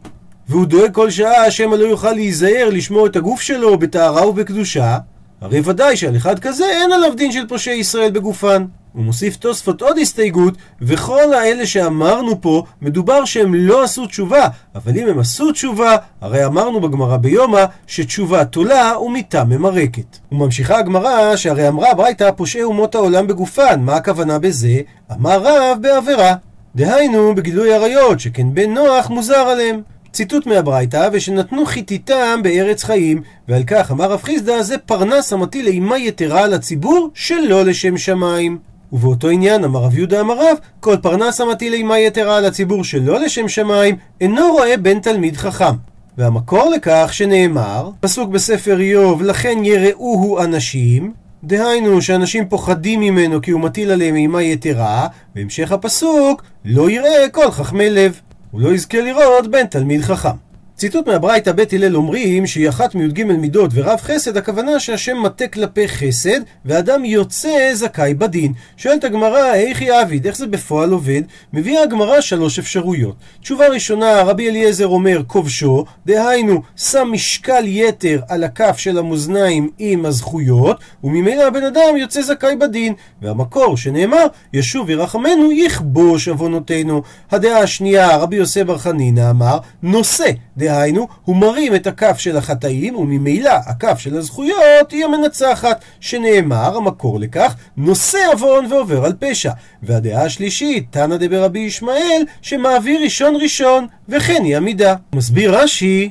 והוא 0.50 0.66
דואג 0.66 0.94
כל 0.94 1.10
שעה 1.10 1.52
שמא 1.52 1.76
לא 1.76 1.86
יוכל 1.86 2.12
להיזהר 2.12 2.70
לשמור 2.72 3.06
את 3.06 3.16
הגוף 3.16 3.42
שלו 3.42 3.80
בטהרה 3.80 4.28
ובקדושה, 4.28 4.98
הרי 5.42 5.62
ודאי 5.66 5.98
שעל 5.98 6.16
אחד 6.16 6.40
כזה 6.40 6.66
אין 6.66 6.92
עליו 6.92 7.16
דין 7.18 7.32
של 7.32 7.48
פושעי 7.48 7.78
ישראל 7.78 8.12
בגופן. 8.12 8.66
הוא 8.94 9.04
מוסיף 9.04 9.36
תוספות 9.36 9.82
עוד 9.82 9.98
הסתייגות, 9.98 10.54
וכל 10.82 11.34
האלה 11.34 11.66
שאמרנו 11.66 12.42
פה, 12.42 12.64
מדובר 12.82 13.26
שהם 13.26 13.56
לא 13.56 13.84
עשו 13.84 14.06
תשובה, 14.06 14.48
אבל 14.76 14.98
אם 14.98 15.08
הם 15.08 15.20
עשו 15.20 15.52
תשובה, 15.52 15.96
הרי 16.22 16.46
אמרנו 16.46 16.82
בגמרא 16.82 17.18
ביומא, 17.18 17.64
שתשובה 17.88 18.46
תולה 18.46 19.00
ומיתה 19.00 19.44
ממרקת. 19.44 20.18
וממשיכה 20.32 20.80
הגמרא, 20.80 21.36
שהרי 21.36 21.68
אמרה 21.68 21.94
ברייתא 21.94 22.32
פושעי 22.32 22.64
אומות 22.64 22.96
העולם 22.96 23.28
בגופן, 23.28 23.82
מה 23.82 23.96
הכוונה 23.96 24.40
בזה? 24.40 24.80
אמר 25.12 25.42
רב 25.44 25.78
בעבירה. 25.82 26.36
דהיינו, 26.76 27.36
בגילוי 27.36 27.74
עריות, 27.74 28.20
שכן 28.20 28.54
בן 28.54 28.74
נוח 28.74 29.10
מוזר 29.10 29.36
עליהם. 29.36 29.82
ציטוט 30.12 30.46
מהברייתא, 30.46 31.10
ושנתנו 31.14 31.66
חיתיתם 31.66 32.40
בארץ 32.44 32.84
חיים, 32.84 33.22
ועל 33.48 33.64
כך 33.68 33.92
אמר 33.92 34.12
רב 34.12 34.22
חיסדא, 34.24 34.62
זה 34.62 34.78
פרנס 34.78 35.34
המטיל 35.34 35.68
אימה 35.68 35.98
יתרה 35.98 36.44
על 36.44 36.54
הציבור, 36.54 37.10
שלא 37.14 37.66
לשם 37.66 37.98
שמיים. 37.98 38.71
ובאותו 38.92 39.30
עניין 39.30 39.64
אמר 39.64 39.80
רב 39.80 39.98
יהודה 39.98 40.22
אמר 40.22 40.38
רב, 40.38 40.58
כל 40.80 40.96
פרנס 41.02 41.42
המטיל 41.42 41.74
אימה 41.74 42.00
יתרה 42.00 42.38
על 42.38 42.46
הציבור 42.46 42.84
שלא 42.84 43.20
לשם 43.20 43.48
שמיים, 43.48 43.96
אינו 44.22 44.52
רואה 44.52 44.78
בן 44.78 45.00
תלמיד 45.00 45.38
חכם. 45.38 45.76
והמקור 46.18 46.70
לכך 46.70 47.10
שנאמר, 47.12 47.90
פסוק 48.00 48.30
בספר 48.30 48.80
איוב, 48.80 49.22
לכן 49.22 49.58
יראוהו 49.64 50.40
אנשים, 50.40 51.14
דהיינו 51.44 52.02
שאנשים 52.02 52.50
פוחדים 52.50 53.00
ממנו 53.00 53.42
כי 53.42 53.52
הוא 53.52 53.62
מטיל 53.62 53.92
עליהם 53.92 54.16
אימה 54.16 54.44
יתרה, 54.44 55.08
בהמשך 55.36 55.72
הפסוק, 55.72 56.44
לא 56.66 56.90
יראה 56.90 57.30
כל 57.32 57.52
חכמי 57.52 57.90
לב. 57.90 58.20
הוא 58.52 58.62
לא 58.62 58.74
יזכה 58.74 59.02
לראות 59.02 59.52
בן 59.52 59.66
תלמיד 59.66 60.02
חכם. 60.02 60.51
ציטוט 60.82 61.08
מהברייתא 61.08 61.52
בית 61.52 61.74
הלל 61.74 61.96
אומרים 61.96 62.48
שהיא 62.48 62.70
אחת 62.70 62.96
מי"ג 62.96 63.24
מידות 63.24 63.72
ורב 63.74 64.00
חסד, 64.02 64.38
הכוונה 64.38 64.80
שהשם 64.80 65.18
מטה 65.24 65.48
כלפי 65.48 65.88
חסד, 65.88 66.40
ואדם 66.66 67.06
יוצא 67.06 67.70
זכאי 67.74 68.14
בדין. 68.14 68.54
שואלת 68.78 69.04
הגמרא, 69.04 69.54
איך 69.54 69.82
יעביד, 69.82 70.26
איך 70.26 70.38
זה 70.38 70.48
בפועל 70.48 70.92
עובד? 70.92 71.22
מביאה 71.54 71.84
הגמרא 71.84 72.22
שלוש 72.22 72.60
אפשרויות. 72.60 73.16
תשובה 73.42 73.68
ראשונה, 73.68 74.22
רבי 74.22 74.50
אליעזר 74.50 74.88
אומר 74.88 75.22
כובשו, 75.28 75.86
דהיינו, 76.06 76.62
שם 76.78 77.10
משקל 77.12 77.64
יתר 77.68 78.22
על 78.30 78.44
הכף 78.44 78.78
של 78.78 78.98
המאזניים 78.98 79.70
עם 79.80 80.06
הזכויות, 80.06 80.80
וממילא 81.04 81.48
הבן 81.48 81.64
אדם 81.64 81.98
יוצא 81.98 82.22
זכאי 82.22 82.56
בדין. 82.56 82.94
והמקור 83.22 83.78
שנאמר, 83.78 84.26
ישוב 84.54 84.90
ירחמנו 84.90 85.52
יכבוש 85.52 86.28
עוונותינו. 86.28 87.02
הדעה 87.32 87.60
השנייה, 87.60 88.18
רבי 88.18 88.36
יוסי 88.36 88.64
בר 88.64 88.78
חנינא 88.78 89.30
אמר, 89.30 89.58
נושא, 89.84 90.30
דהיינו, 90.72 91.08
הוא 91.26 91.36
מרים 91.36 91.76
את 91.76 91.88
הכף 91.88 92.20
של 92.20 92.38
החטאים, 92.38 92.96
וממילא 92.96 93.52
הכף 93.66 94.00
של 94.00 94.18
הזכויות 94.18 94.92
היא 94.92 95.06
המנצחת, 95.06 95.84
שנאמר, 96.00 96.78
המקור 96.78 97.20
לכך, 97.20 97.56
נושא 97.78 98.18
עוון 98.34 98.66
ועובר 98.72 99.06
על 99.06 99.14
פשע. 99.20 99.52
והדעה 99.84 100.24
השלישית, 100.24 100.86
תנא 100.92 101.18
דברבי 101.20 101.60
ישמעאל, 101.60 102.24
שמעביר 102.42 103.02
ראשון 103.04 103.36
ראשון, 103.42 103.88
וכן 104.10 104.44
היא 104.44 104.58
עמידה. 104.58 104.96
מסביר 105.16 105.58
רש"י, 105.58 106.10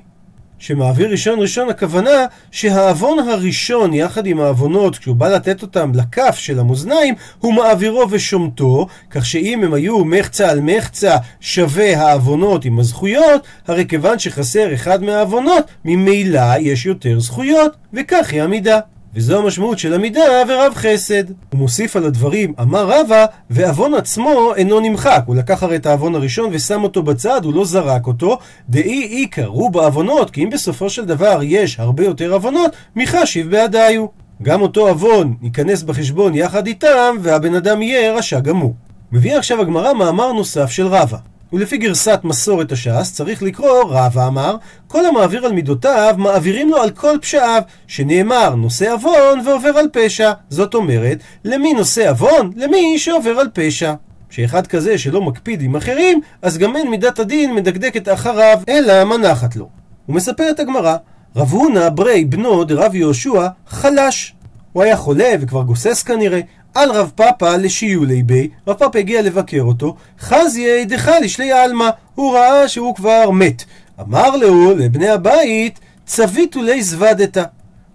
שמעביר 0.61 1.11
ראשון 1.11 1.41
ראשון 1.41 1.71
הכוונה 1.71 2.27
שהעוון 2.51 3.19
הראשון 3.19 3.95
יחד 3.95 4.27
עם 4.27 4.41
העוונות 4.41 4.99
כשהוא 4.99 5.17
בא 5.17 5.29
לתת 5.29 5.63
אותם 5.63 5.93
לכף 5.95 6.37
של 6.39 6.59
המאזניים 6.59 7.15
הוא 7.39 7.55
מעבירו 7.55 8.11
ושומטו 8.11 8.87
כך 9.11 9.27
שאם 9.27 9.65
הם 9.65 9.75
היו 9.75 10.05
מחצה 10.05 10.51
על 10.51 10.61
מחצה 10.61 11.17
שווה 11.41 12.01
העוונות 12.01 12.65
עם 12.65 12.79
הזכויות 12.79 13.47
הרי 13.67 13.87
כיוון 13.89 14.19
שחסר 14.19 14.75
אחד 14.75 15.03
מהעוונות 15.03 15.65
ממילא 15.85 16.57
יש 16.61 16.87
יותר 16.87 17.21
זכויות 17.21 17.73
וכך 17.93 18.29
היא 18.33 18.43
המידה 18.43 18.81
וזו 19.15 19.39
המשמעות 19.39 19.79
של 19.79 19.95
עמידה 19.95 20.21
ורב 20.49 20.73
חסד. 20.75 21.29
הוא 21.29 21.59
מוסיף 21.59 21.97
על 21.97 22.05
הדברים, 22.07 22.55
אמר 22.61 22.91
רבא, 22.91 23.27
ועוון 23.51 23.95
עצמו 23.95 24.55
אינו 24.57 24.81
נמחק. 24.81 25.23
הוא 25.27 25.37
לקח 25.37 25.63
הרי 25.63 25.77
את 25.77 25.87
העוון 25.87 26.15
הראשון 26.15 26.51
ושם 26.53 26.83
אותו 26.83 27.03
בצד, 27.03 27.45
הוא 27.45 27.55
לא 27.55 27.65
זרק 27.65 28.07
אותו. 28.07 28.39
דאי 28.69 29.23
איכא 29.23 29.41
רו 29.41 29.71
בעוונות, 29.71 30.31
כי 30.31 30.45
אם 30.45 30.51
בסופו 30.51 30.91
של 30.91 31.05
דבר 31.05 31.41
יש 31.43 31.81
הרבה 31.81 32.05
יותר 32.05 32.33
עוונות, 32.33 32.73
מחשיב 32.97 33.51
בעדיו. 33.51 34.07
גם 34.43 34.63
אותו 34.63 34.89
עוון 34.89 35.35
ייכנס 35.43 35.83
בחשבון 35.83 36.35
יחד 36.35 36.67
איתם, 36.67 37.17
והבן 37.23 37.55
אדם 37.55 37.83
יהיה 37.83 38.13
רשע 38.13 38.41
גמור. 38.41 38.75
מביא 39.13 39.37
עכשיו 39.37 39.61
הגמרא 39.61 39.93
מאמר 39.93 40.33
נוסף 40.33 40.71
של 40.71 40.87
רבא. 40.87 41.19
ולפי 41.53 41.77
גרסת 41.77 42.21
מסורת 42.25 42.73
הש"ס 42.73 43.13
צריך 43.13 43.43
לקרוא 43.43 43.85
רבא 43.85 44.27
אמר 44.27 44.57
כל 44.89 45.07
המעביר 45.07 45.47
על 45.47 45.53
מידותיו 45.53 46.15
מעבירים 46.19 46.71
לו 46.71 46.77
על 46.77 46.91
כל 46.91 47.19
פשעיו 47.21 47.63
שנאמר 47.87 48.55
נושא 48.55 48.93
עוון 48.93 49.41
ועובר 49.47 49.69
על 49.69 49.87
פשע 49.93 50.33
זאת 50.51 50.75
אומרת 50.75 51.19
למי 51.45 51.73
נושא 51.75 52.11
עוון? 52.11 52.53
למי 52.57 52.99
שעובר 52.99 53.31
על 53.31 53.49
פשע 53.53 53.95
שאחד 54.31 54.67
כזה 54.67 54.99
שלא 54.99 55.23
מקפיד 55.23 55.63
עם 55.63 55.77
אחרים 55.77 56.21
אז 56.43 56.59
גם 56.59 56.77
אין 56.77 56.91
מידת 56.91 57.19
הדין 57.19 57.55
מדקדקת 57.55 58.09
אחריו 58.09 58.59
אלא 58.69 59.05
מנחת 59.05 59.57
לו. 59.57 59.69
הוא 60.07 60.17
מספר 60.17 60.51
את 60.51 60.61
הגמרא 60.61 60.97
רב 61.37 61.51
הונא 61.51 61.89
ברי 61.89 62.25
בנו 62.25 62.65
דרב 62.65 62.95
יהושע 62.95 63.47
חלש 63.69 64.35
הוא 64.73 64.83
היה 64.83 64.97
חולה 64.97 65.33
וכבר 65.41 65.63
גוסס 65.63 66.03
כנראה 66.03 66.41
על 66.75 66.91
רב 66.91 67.13
פאפא 67.15 67.57
לשיולי 67.57 68.23
בי, 68.23 68.49
רב 68.67 68.77
פאפא 68.77 68.99
הגיע 68.99 69.23
לבקר 69.23 69.63
אותו, 69.63 69.97
חזיה 70.21 70.85
דחל 70.85 71.19
לשלי 71.23 71.53
עלמא, 71.53 71.91
הוא 72.15 72.35
ראה 72.35 72.69
שהוא 72.69 72.95
כבר 72.95 73.31
מת. 73.31 73.65
אמר 74.01 74.37
לו, 74.37 74.77
לבני 74.77 75.09
הבית, 75.09 75.81
צביתו 76.07 76.63
לי 76.63 76.83
זוודתא. 76.83 77.45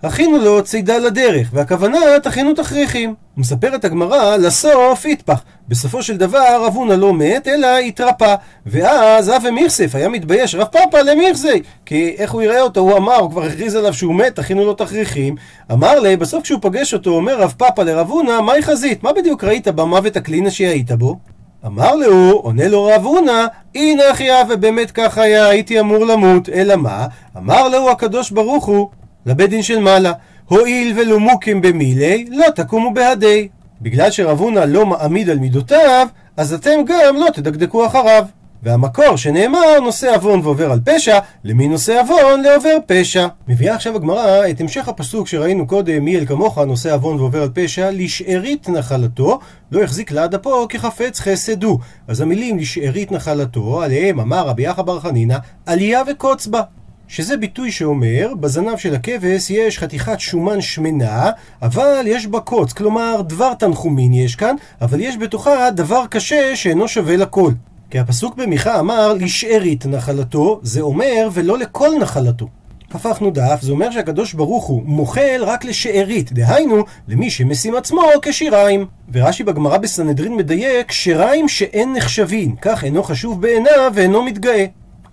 הכינו 0.06 0.38
לו 0.38 0.64
צידה 0.64 0.98
לדרך, 0.98 1.50
והכוונה 1.54 2.00
תכינו 2.24 2.54
תכריכים. 2.54 3.14
מספרת 3.38 3.86
הגמרא, 3.86 4.38
לסוף 4.38 5.06
יטפח. 5.06 5.44
בסופו 5.68 6.04
של 6.04 6.18
דבר 6.18 6.66
רב 6.66 6.74
הונא 6.76 6.94
לא 6.94 7.14
מת, 7.14 7.48
אלא 7.48 7.78
התרפא. 7.78 8.36
ואז 8.66 9.30
אבי 9.30 9.52
מיכסף 9.52 9.96
היה 9.96 10.10
מתבייש 10.10 10.56
רב 10.56 10.68
פאפא 10.68 10.98
למיכסי. 10.98 11.62
כי 11.86 12.16
איך 12.18 12.32
הוא 12.32 12.42
יראה 12.42 12.62
אותו? 12.62 12.80
הוא 12.80 12.98
אמר, 12.98 13.16
הוא 13.16 13.32
כבר 13.32 13.44
הכריז 13.44 13.76
עליו 13.76 13.94
שהוא 13.94 14.16
מת, 14.16 14.36
תכינו 14.36 14.66
לו 14.66 14.74
תכריכים. 14.74 15.36
אמר 15.72 16.00
לי, 16.00 16.18
בסוף 16.18 16.44
כשהוא 16.44 16.60
פגש 16.62 16.94
אותו, 16.94 17.10
אומר 17.10 17.40
רב 17.40 17.54
פאפא 17.58 17.82
לרב 17.82 18.10
הונא, 18.10 18.42
מהי 18.42 18.62
חזית? 18.64 19.04
מה 19.04 19.14
בדיוק 19.14 19.44
ראית 19.44 19.68
במוות 19.68 20.18
הקלינה 20.18 20.52
שהיית 20.52 20.92
בו? 20.92 21.20
אמר 21.66 21.96
לו, 21.96 22.32
עונה 22.32 22.68
לו 22.68 22.84
רב 22.86 23.06
הונא, 23.06 23.46
הנה 23.76 24.12
אחיה, 24.12 24.44
ובאמת 24.50 24.92
כך 24.92 25.18
היה, 25.18 25.48
הייתי 25.48 25.80
אמור 25.80 26.06
למות, 26.06 26.50
אלא 26.50 26.76
מה? 26.76 27.08
אמר 27.38 27.70
לו 27.70 27.92
הקדוש 27.92 28.32
ברוך 28.32 28.66
הוא, 28.66 28.90
לבית 29.26 29.50
דין 29.50 29.62
של 29.62 29.80
מעלה, 29.80 30.12
הואיל 30.46 31.00
ולא 31.00 31.20
מוקים 31.20 31.62
במילי, 31.62 32.26
לא 32.30 32.46
תקומו 32.56 32.94
בהדי. 32.94 33.48
בגלל 33.82 34.12
שרב 34.12 34.40
הונא 34.40 34.60
לא 34.60 34.86
מעמיד 34.86 35.30
על 35.30 35.40
מידותיו, 35.40 36.08
אז 36.38 36.54
אתם 36.54 36.80
גם 36.88 37.16
לא 37.16 37.28
תדקדקו 37.34 37.86
אחריו. 37.86 38.26
והמקור 38.64 39.16
שנאמר 39.16 39.80
נושא 39.84 40.16
עוון 40.16 40.40
ועובר 40.44 40.72
על 40.72 40.80
פשע, 40.86 41.20
למי 41.44 41.68
נושא 41.68 42.02
עוון 42.02 42.42
לעובר 42.42 42.78
פשע. 42.86 43.28
מביאה 43.48 43.76
עכשיו 43.76 43.96
הגמרא 43.96 44.50
את 44.50 44.62
המשך 44.62 44.88
הפסוק 44.88 45.28
שראינו 45.28 45.68
קודם, 45.68 46.06
מי 46.06 46.18
אל 46.18 46.26
כמוך 46.26 46.58
נושא 46.58 46.94
עוון 46.94 47.20
ועובר 47.20 47.42
על 47.42 47.50
פשע, 47.54 47.92
לשארית 47.92 48.70
נחלתו, 48.70 49.40
לא 49.72 49.82
יחזיק 49.82 50.12
לעד 50.12 50.36
אפו 50.36 50.68
כחפץ 50.70 51.20
חסד 51.20 51.64
הוא. 51.64 51.80
אז 52.08 52.22
המילים 52.22 52.58
לשארית 52.58 53.12
נחלתו, 53.12 53.84
עליהם 53.84 54.20
אמר 54.20 54.48
רבי 54.48 54.64
יחא 54.64 54.82
בר 54.82 55.00
חנינא, 55.00 55.38
עלייה 55.66 56.02
וקוץ 56.12 56.48
בה. 56.48 56.62
שזה 57.08 57.38
ביטוי 57.38 57.72
שאומר, 57.72 58.34
בזנב 58.40 58.78
של 58.78 58.96
הכבש 58.96 59.50
יש 59.50 59.80
חתיכת 59.80 60.20
שומן 60.20 60.62
שמנה, 60.62 61.32
אבל 61.62 62.04
יש 62.06 62.28
בה 62.28 62.40
קוץ, 62.40 62.74
כלומר 62.74 63.22
דבר 63.22 63.54
תנחומין 63.54 64.14
יש 64.14 64.36
כאן, 64.36 64.56
אבל 64.82 65.02
יש 65.02 65.18
בתוכה 65.18 65.72
דבר 65.72 66.06
קשה 66.10 66.56
שאינו 66.56 66.88
שווה 66.88 67.18
לכל. 67.18 67.52
כי 67.90 68.00
הפסוק 68.00 68.36
במיכה 68.36 68.80
אמר 68.80 69.14
לשארית 69.14 69.86
נחלתו, 69.86 70.60
זה 70.64 70.82
אומר 70.82 71.30
ולא 71.34 71.58
לכל 71.58 71.90
נחלתו. 72.02 72.48
הפכנו 72.96 73.32
דף, 73.32 73.60
זה 73.62 73.72
אומר 73.72 73.92
שהקדוש 73.92 74.34
ברוך 74.34 74.66
הוא 74.66 74.84
מוחל 74.86 75.42
רק 75.42 75.66
לשארית, 75.66 76.34
דהיינו, 76.34 76.84
למי 77.08 77.30
שמשים 77.30 77.76
עצמו 77.76 78.02
כשיריים. 78.22 78.86
ורש"י 79.14 79.44
בגמרא 79.44 79.78
בסנהדרין 79.78 80.36
מדייק, 80.36 80.92
שיריים 80.92 81.50
שאין 81.50 81.94
נחשבים, 81.94 82.56
כך 82.62 82.84
אינו 82.84 83.04
חשוב 83.04 83.42
בעיניו 83.42 83.92
ואינו 83.94 84.24
מתגאה. 84.24 84.66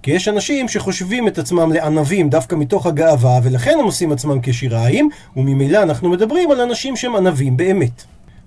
כי 0.03 0.11
יש 0.11 0.29
אנשים 0.29 0.69
שחושבים 0.69 1.29
את 1.29 1.39
עצמם 1.39 1.73
לענבים 1.73 2.31
דווקא 2.31 2.55
מתוך 2.55 2.87
הגאווה, 2.87 3.41
ולכן 3.43 3.77
הם 3.79 3.85
עושים 3.85 4.13
עצמם 4.13 4.39
כשיריים, 4.43 5.09
וממילא 5.37 5.83
אנחנו 5.83 6.11
מדברים 6.11 6.51
על 6.51 6.61
אנשים 6.61 6.97
שהם 6.97 7.17
ענבים 7.17 7.57
באמת. 7.57 8.05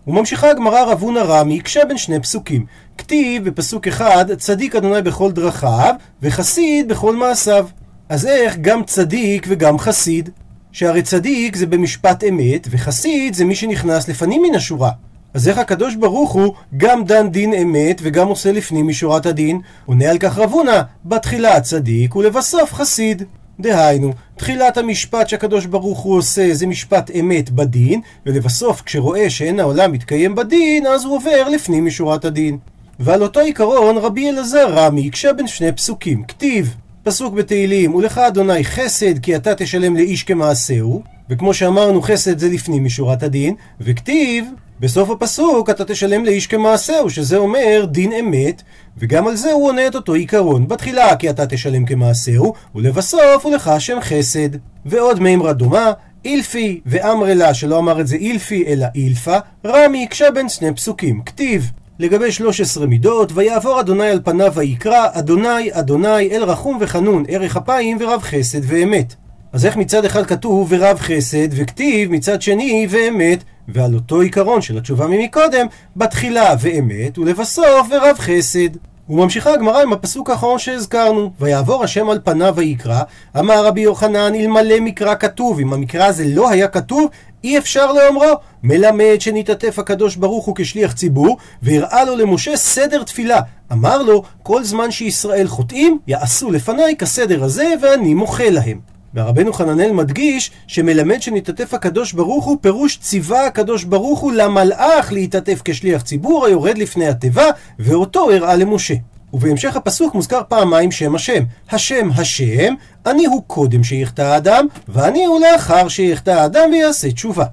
וממשיכה 0.07 0.49
הגמרא 0.49 0.83
רב 0.83 1.01
הונא 1.01 1.19
רמי, 1.19 1.59
הקשה 1.59 1.85
בין 1.87 1.97
שני 1.97 2.19
פסוקים. 2.19 2.65
כתיב 2.97 3.49
בפסוק 3.49 3.87
אחד, 3.87 4.33
צדיק 4.33 4.75
אדוני 4.75 5.01
בכל 5.01 5.31
דרכיו, 5.31 5.95
וחסיד 6.21 6.87
בכל 6.87 7.15
מעשיו. 7.15 7.67
אז 8.09 8.25
איך 8.25 8.57
גם 8.61 8.83
צדיק 8.83 9.45
וגם 9.49 9.79
חסיד? 9.79 10.29
שהרי 10.71 11.01
צדיק 11.01 11.55
זה 11.55 11.65
במשפט 11.65 12.23
אמת, 12.23 12.67
וחסיד 12.71 13.33
זה 13.33 13.45
מי 13.45 13.55
שנכנס 13.55 14.07
לפנים 14.07 14.41
מן 14.41 14.55
השורה. 14.55 14.91
אז 15.35 15.47
איך 15.49 15.57
הקדוש 15.57 15.95
ברוך 15.95 16.31
הוא 16.31 16.53
גם 16.77 17.03
דן 17.03 17.29
דין 17.29 17.53
אמת 17.53 18.01
וגם 18.03 18.27
עושה 18.27 18.51
לפנים 18.51 18.87
משורת 18.87 19.25
הדין? 19.25 19.61
עונה 19.85 20.09
על 20.09 20.17
כך 20.17 20.37
רב 20.37 20.51
הונא, 20.51 20.81
בתחילה 21.05 21.61
צדיק 21.61 22.15
ולבסוף 22.15 22.73
חסיד. 22.73 23.23
דהיינו, 23.59 24.13
תחילת 24.37 24.77
המשפט 24.77 25.29
שהקדוש 25.29 25.65
ברוך 25.65 25.99
הוא 25.99 26.17
עושה 26.17 26.53
זה 26.53 26.67
משפט 26.67 27.11
אמת 27.19 27.49
בדין, 27.49 28.01
ולבסוף 28.25 28.81
כשרואה 28.81 29.29
שאין 29.29 29.59
העולם 29.59 29.91
מתקיים 29.91 30.35
בדין, 30.35 30.85
אז 30.87 31.05
הוא 31.05 31.15
עובר 31.15 31.49
לפנים 31.49 31.85
משורת 31.85 32.25
הדין. 32.25 32.57
ועל 32.99 33.23
אותו 33.23 33.39
עיקרון 33.39 33.97
רבי 33.97 34.29
אלעזר 34.29 34.73
רמי 34.73 35.07
הקשה 35.07 35.33
בין 35.33 35.47
שני 35.47 35.71
פסוקים, 35.71 36.23
כתיב 36.23 36.75
פסוק 37.03 37.33
בתהילים, 37.33 37.95
ולך 37.95 38.17
אדוני 38.17 38.63
חסד 38.63 39.19
כי 39.19 39.35
אתה 39.35 39.55
תשלם 39.55 39.95
לאיש 39.95 40.23
כמעשהו, 40.23 41.03
וכמו 41.29 41.53
שאמרנו 41.53 42.01
חסד 42.01 42.39
זה 42.39 42.49
לפנים 42.49 42.85
משורת 42.85 43.23
הדין, 43.23 43.55
וכתיב 43.81 44.45
בסוף 44.79 45.09
הפסוק 45.09 45.69
אתה 45.69 45.85
תשלם 45.85 46.25
לאיש 46.25 46.47
כמעשהו, 46.47 47.09
שזה 47.09 47.37
אומר 47.37 47.85
דין 47.91 48.13
אמת, 48.13 48.61
וגם 48.97 49.27
על 49.27 49.35
זה 49.35 49.51
הוא 49.51 49.67
עונה 49.67 49.87
את 49.87 49.95
אותו 49.95 50.13
עיקרון. 50.13 50.67
בתחילה 50.67 51.15
כי 51.15 51.29
אתה 51.29 51.47
תשלם 51.47 51.85
כמעשהו, 51.85 52.53
ולבסוף 52.75 53.45
לך 53.45 53.71
שם 53.79 53.97
חסד. 54.01 54.49
ועוד 54.85 55.19
מימרה 55.19 55.53
דומה, 55.53 55.91
אילפי 56.25 56.81
ואמרלה, 56.85 57.53
שלא 57.53 57.79
אמר 57.79 58.01
את 58.01 58.07
זה 58.07 58.15
אילפי 58.15 58.63
אלא 58.67 58.87
אילפה, 58.95 59.37
רמי 59.65 60.03
הקשה 60.03 60.31
בין 60.31 60.49
שני 60.49 60.73
פסוקים. 60.73 61.21
כתיב 61.25 61.71
לגבי 61.99 62.31
13 62.31 62.85
מידות, 62.85 63.31
ויעבור 63.33 63.79
אדוני 63.79 64.07
על 64.07 64.19
פניו 64.23 64.53
ויקרא, 64.55 65.07
אדוני, 65.11 65.69
אדוני, 65.71 66.31
אל 66.31 66.43
רחום 66.43 66.77
וחנון, 66.81 67.23
ערך 67.27 67.57
אפיים 67.57 67.97
ורב 68.01 68.21
חסד 68.21 68.61
ואמת. 68.63 69.15
אז 69.55 69.65
איך 69.65 69.77
מצד 69.77 70.05
אחד 70.05 70.25
כתוב 70.25 70.67
ורב 70.69 70.97
חסד, 70.99 71.47
וכתיב 71.51 72.11
מצד 72.11 72.41
שני 72.41 72.87
ואמת, 72.89 73.43
ועל 73.67 73.95
אותו 73.95 74.21
עיקרון 74.21 74.61
של 74.61 74.77
התשובה 74.77 75.07
ממקודם, 75.07 75.67
בתחילה 75.95 76.55
ואמת, 76.59 77.17
ולבסוף 77.17 77.87
ורב 77.91 78.15
חסד. 78.19 78.69
וממשיכה 79.09 79.53
הגמרא 79.53 79.81
עם 79.81 79.93
הפסוק 79.93 80.29
האחרון 80.29 80.59
שהזכרנו, 80.59 81.31
ויעבור 81.39 81.83
השם 81.83 82.09
על 82.09 82.19
פניו 82.23 82.53
ויקרא, 82.55 83.01
אמר 83.39 83.65
רבי 83.65 83.81
יוחנן, 83.81 84.35
אלמלא 84.35 84.79
מקרא 84.79 85.15
כתוב, 85.15 85.59
אם 85.59 85.73
המקרא 85.73 86.05
הזה 86.05 86.25
לא 86.27 86.49
היה 86.49 86.67
כתוב, 86.67 87.09
אי 87.43 87.57
אפשר 87.57 87.91
לאומרו. 87.93 88.33
מלמד 88.63 89.15
שנתעטף 89.19 89.79
הקדוש 89.79 90.15
ברוך 90.15 90.45
הוא 90.45 90.55
כשליח 90.57 90.93
ציבור, 90.93 91.37
והראה 91.61 92.03
לו 92.05 92.15
למשה 92.15 92.57
סדר 92.57 93.03
תפילה. 93.03 93.41
אמר 93.71 94.01
לו, 94.01 94.23
כל 94.43 94.63
זמן 94.63 94.91
שישראל 94.91 95.47
חוטאים, 95.47 95.99
יעשו 96.07 96.51
לפניי 96.51 96.95
כסדר 96.95 97.43
הזה, 97.43 97.73
ואני 97.81 98.13
מוחל 98.13 98.49
להם. 98.49 98.94
והרבנו 99.15 99.53
חננאל 99.53 99.91
מדגיש 99.91 100.51
שמלמד 100.67 101.21
שנתעטף 101.21 101.73
הקדוש 101.73 102.13
ברוך 102.13 102.45
הוא 102.45 102.57
פירוש 102.61 102.97
ציווה 102.97 103.45
הקדוש 103.45 103.83
ברוך 103.83 104.19
הוא 104.19 104.31
למלאך 104.31 105.11
להתעטף 105.11 105.61
כשליח 105.65 106.01
ציבור 106.01 106.45
היורד 106.45 106.77
לפני 106.77 107.07
התיבה 107.07 107.45
ואותו 107.79 108.31
הראה 108.31 108.55
למשה. 108.55 108.93
ובהמשך 109.33 109.75
הפסוק 109.75 110.15
מוזכר 110.15 110.41
פעמיים 110.47 110.91
שם 110.91 111.15
השם. 111.15 111.43
השם 111.71 112.09
השם, 112.15 112.73
אני 113.05 113.25
הוא 113.25 113.43
קודם 113.47 113.83
שיחטא 113.83 114.21
האדם, 114.21 114.67
ואני 114.87 115.25
הוא 115.25 115.39
לאחר 115.39 115.87
שיחטא 115.87 116.31
האדם 116.31 116.69
ויעשה 116.71 117.11
תשובה. 117.11 117.45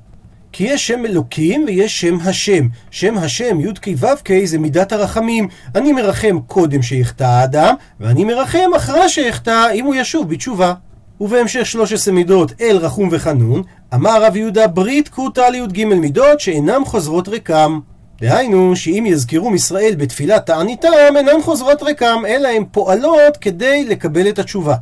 כי 0.52 0.64
יש 0.64 0.86
שם 0.86 1.06
אלוקים 1.06 1.64
ויש 1.66 2.00
שם 2.00 2.18
השם. 2.24 2.68
שם 2.90 3.18
השם, 3.18 3.60
י"ק 3.60 3.86
ו"ק, 3.96 4.28
זה 4.44 4.58
מידת 4.58 4.92
הרחמים. 4.92 5.48
אני 5.74 5.92
מרחם 5.92 6.38
קודם 6.46 6.82
שיחטא 6.82 7.24
האדם, 7.24 7.74
ואני 8.00 8.24
מרחם 8.24 8.70
אחרי 8.76 9.08
שיחטא 9.08 9.72
אם 9.74 9.84
הוא 9.84 9.94
ישוב 9.94 10.28
בתשובה. 10.28 10.74
ובהמשך 11.22 11.66
13 11.66 12.14
מידות 12.14 12.52
אל 12.60 12.76
רחום 12.76 13.08
וחנון, 13.12 13.62
אמר 13.94 14.24
רב 14.24 14.36
יהודה 14.36 14.66
ברית 14.66 15.08
כותא 15.08 15.40
לי"ג 15.40 15.84
מידות 15.84 16.40
שאינם 16.40 16.84
חוזרות 16.84 17.28
ריקם. 17.28 17.80
דהיינו, 18.20 18.76
שאם 18.76 19.04
יזכרו 19.06 19.54
ישראל 19.54 19.94
בתפילת 19.98 20.46
תעניתם, 20.46 20.88
אינן 21.16 21.42
חוזרות 21.42 21.82
ריקם, 21.82 22.22
אלא 22.28 22.48
הן 22.48 22.64
פועלות 22.70 23.36
כדי 23.36 23.84
לקבל 23.84 24.28
את 24.28 24.38
התשובה. 24.38 24.74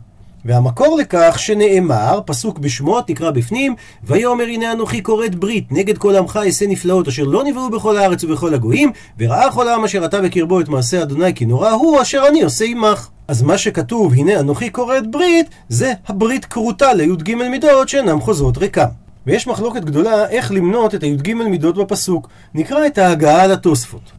והמקור 0.44 0.96
לכך 0.96 1.38
שנאמר, 1.38 2.20
פסוק 2.26 2.58
בשמות, 2.58 3.06
תקרא 3.06 3.30
בפנים, 3.30 3.74
ויאמר 4.04 4.44
הנה 4.44 4.72
אנוכי 4.72 5.02
כורת 5.02 5.34
ברית, 5.34 5.72
נגד 5.72 5.98
כל 5.98 6.16
עמך 6.16 6.40
אעשה 6.46 6.66
נפלאות 6.66 7.08
אשר 7.08 7.24
לא 7.24 7.44
נבראו 7.44 7.70
בכל 7.70 7.96
הארץ 7.96 8.24
ובכל 8.24 8.54
הגויים, 8.54 8.92
וראה 9.18 9.52
כל 9.52 9.68
העם 9.68 9.84
אשר 9.84 10.04
אתה 10.04 10.20
בקרבו 10.20 10.60
את 10.60 10.68
מעשה 10.68 11.02
אדוני 11.02 11.34
כי 11.34 11.46
נורא 11.46 11.70
הוא 11.70 12.02
אשר 12.02 12.22
אני 12.28 12.42
עושה 12.42 12.64
עמך. 12.64 13.08
אז 13.28 13.42
מה 13.42 13.58
שכתוב, 13.58 14.12
הנה 14.12 14.40
אנוכי 14.40 14.72
כורת 14.72 15.10
ברית, 15.10 15.46
זה 15.68 15.92
הברית 16.08 16.44
כרותה 16.44 16.94
לי"ג 16.94 17.34
מידות 17.34 17.88
שאינם 17.88 18.20
חוזרות 18.20 18.58
ריקם. 18.58 18.86
ויש 19.26 19.46
מחלוקת 19.46 19.84
גדולה 19.84 20.28
איך 20.28 20.52
למנות 20.52 20.94
את 20.94 21.02
הי"ג 21.02 21.34
מידות 21.34 21.76
בפסוק. 21.76 22.28
נקרא 22.54 22.86
את 22.86 22.98
ההגעה 22.98 23.46
לתוספות. 23.46 24.12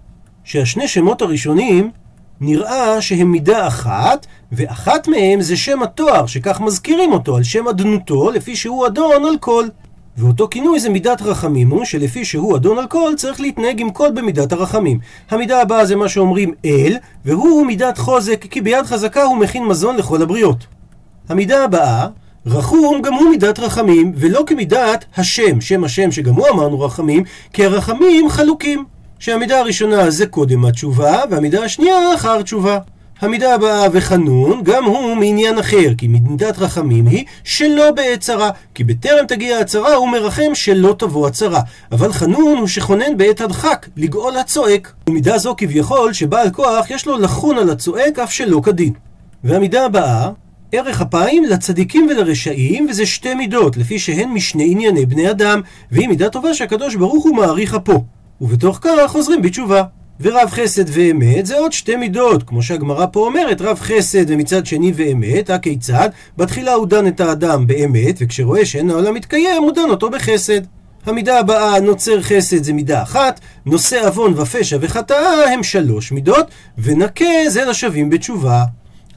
שהשני 0.43 0.87
שמות 0.87 1.21
הראשונים 1.21 1.91
נראה 2.41 3.01
שהם 3.01 3.31
מידה 3.31 3.67
אחת, 3.67 4.27
ואחת 4.51 5.07
מהם 5.07 5.41
זה 5.41 5.57
שם 5.57 5.83
התואר, 5.83 6.25
שכך 6.25 6.61
מזכירים 6.61 7.11
אותו, 7.11 7.37
על 7.37 7.43
שם 7.43 7.67
אדנותו, 7.67 8.31
לפי 8.31 8.55
שהוא 8.55 8.87
אדון 8.87 9.25
על 9.25 9.37
כל. 9.39 9.65
ואותו 10.17 10.47
כינוי 10.51 10.79
זה 10.79 10.89
מידת 10.89 11.21
רחמים 11.21 11.69
הוא, 11.69 11.85
שלפי 11.85 12.25
שהוא 12.25 12.55
אדון 12.55 12.77
על 12.77 12.87
כל, 12.87 13.11
צריך 13.17 13.41
להתנהג 13.41 13.81
עם 13.81 13.89
כל 13.89 14.11
במידת 14.11 14.51
הרחמים. 14.51 14.99
המידה 15.29 15.61
הבאה 15.61 15.85
זה 15.85 15.95
מה 15.95 16.09
שאומרים 16.09 16.53
אל, 16.65 16.97
והוא 17.25 17.65
מידת 17.65 17.97
חוזק, 17.97 18.45
כי 18.49 18.61
ביד 18.61 18.85
חזקה 18.85 19.23
הוא 19.23 19.37
מכין 19.37 19.65
מזון 19.65 19.97
לכל 19.97 20.21
הבריות. 20.21 20.65
המידה 21.29 21.63
הבאה, 21.63 22.07
רחום 22.45 23.01
גם 23.01 23.13
הוא 23.13 23.29
מידת 23.29 23.59
רחמים, 23.59 24.13
ולא 24.15 24.43
כמידת 24.47 25.05
השם, 25.17 25.61
שם 25.61 25.83
השם 25.83 26.11
שגם 26.11 26.33
הוא 26.33 26.49
אמרנו 26.49 26.79
רחמים, 26.79 27.23
כי 27.53 27.65
הרחמים 27.65 28.29
חלוקים. 28.29 28.90
שהמידה 29.21 29.59
הראשונה 29.59 30.09
זה 30.09 30.25
קודם 30.25 30.65
התשובה, 30.65 31.21
והמידה 31.29 31.63
השנייה 31.63 32.15
אחר 32.15 32.41
תשובה. 32.41 32.79
המידה 33.19 33.55
הבאה 33.55 33.87
וחנון, 33.91 34.63
גם 34.63 34.83
הוא 34.83 35.15
מעניין 35.15 35.59
אחר, 35.59 35.93
כי 35.97 36.07
מידת 36.07 36.59
רחמים 36.59 37.07
היא 37.07 37.25
שלא 37.43 37.91
בעת 37.91 38.19
צרה, 38.19 38.49
כי 38.75 38.83
בטרם 38.83 39.25
תגיע 39.27 39.57
הצרה 39.57 39.93
הוא 39.93 40.09
מרחם 40.09 40.53
שלא 40.53 40.95
תבוא 40.97 41.27
הצרה. 41.27 41.61
אבל 41.91 42.13
חנון 42.13 42.57
הוא 42.57 42.67
שכונן 42.67 43.17
בעת 43.17 43.41
הדחק, 43.41 43.87
לגאול 43.97 44.37
הצועק. 44.37 44.93
ומידה 45.09 45.37
זו 45.37 45.55
כביכול 45.57 46.13
שבעל 46.13 46.49
כוח 46.49 46.89
יש 46.89 47.05
לו 47.05 47.17
לחון 47.17 47.57
על 47.57 47.69
הצועק 47.69 48.19
אף 48.19 48.33
שלא 48.33 48.61
כדין. 48.63 48.93
והמידה 49.43 49.85
הבאה, 49.85 50.29
ערך 50.71 51.01
אפיים 51.01 51.43
לצדיקים 51.43 52.07
ולרשעים, 52.11 52.87
וזה 52.89 53.05
שתי 53.05 53.33
מידות, 53.33 53.77
לפי 53.77 53.99
שהן 53.99 54.29
משני 54.29 54.71
ענייני 54.71 55.05
בני 55.05 55.31
אדם, 55.31 55.61
והיא 55.91 56.07
מידה 56.07 56.29
טובה 56.29 56.53
שהקדוש 56.53 56.95
ברוך 56.95 57.23
הוא 57.23 57.35
מעריך 57.35 57.75
אפו. 57.75 58.03
ובתוך 58.41 58.79
כך 58.81 59.11
חוזרים 59.11 59.41
בתשובה. 59.41 59.83
ורב 60.21 60.49
חסד 60.49 60.83
ואמת 60.87 61.45
זה 61.45 61.57
עוד 61.57 61.71
שתי 61.71 61.95
מידות, 61.95 62.43
כמו 62.43 62.61
שהגמרא 62.61 63.05
פה 63.11 63.25
אומרת, 63.25 63.61
רב 63.61 63.79
חסד 63.79 64.25
ומצד 64.27 64.65
שני 64.65 64.91
ואמת, 64.95 65.49
הכיצד? 65.49 66.09
בתחילה 66.37 66.73
הוא 66.73 66.87
דן 66.87 67.07
את 67.07 67.19
האדם 67.19 67.67
באמת, 67.67 68.15
וכשרואה 68.19 68.65
שאין 68.65 68.89
העולם 68.89 69.13
מתקיים, 69.13 69.63
הוא 69.63 69.71
דן 69.71 69.89
אותו 69.89 70.09
בחסד. 70.09 70.61
המידה 71.05 71.39
הבאה, 71.39 71.79
נוצר 71.79 72.21
חסד, 72.21 72.63
זה 72.63 72.73
מידה 72.73 73.01
אחת, 73.01 73.39
נושא 73.65 74.07
עוון 74.07 74.33
ופשע 74.33 74.77
וחטאה 74.81 75.53
הם 75.53 75.63
שלוש 75.63 76.11
מידות, 76.11 76.45
ונקה 76.77 77.25
זה 77.47 77.65
לשווים 77.65 78.09
בתשובה. 78.09 78.63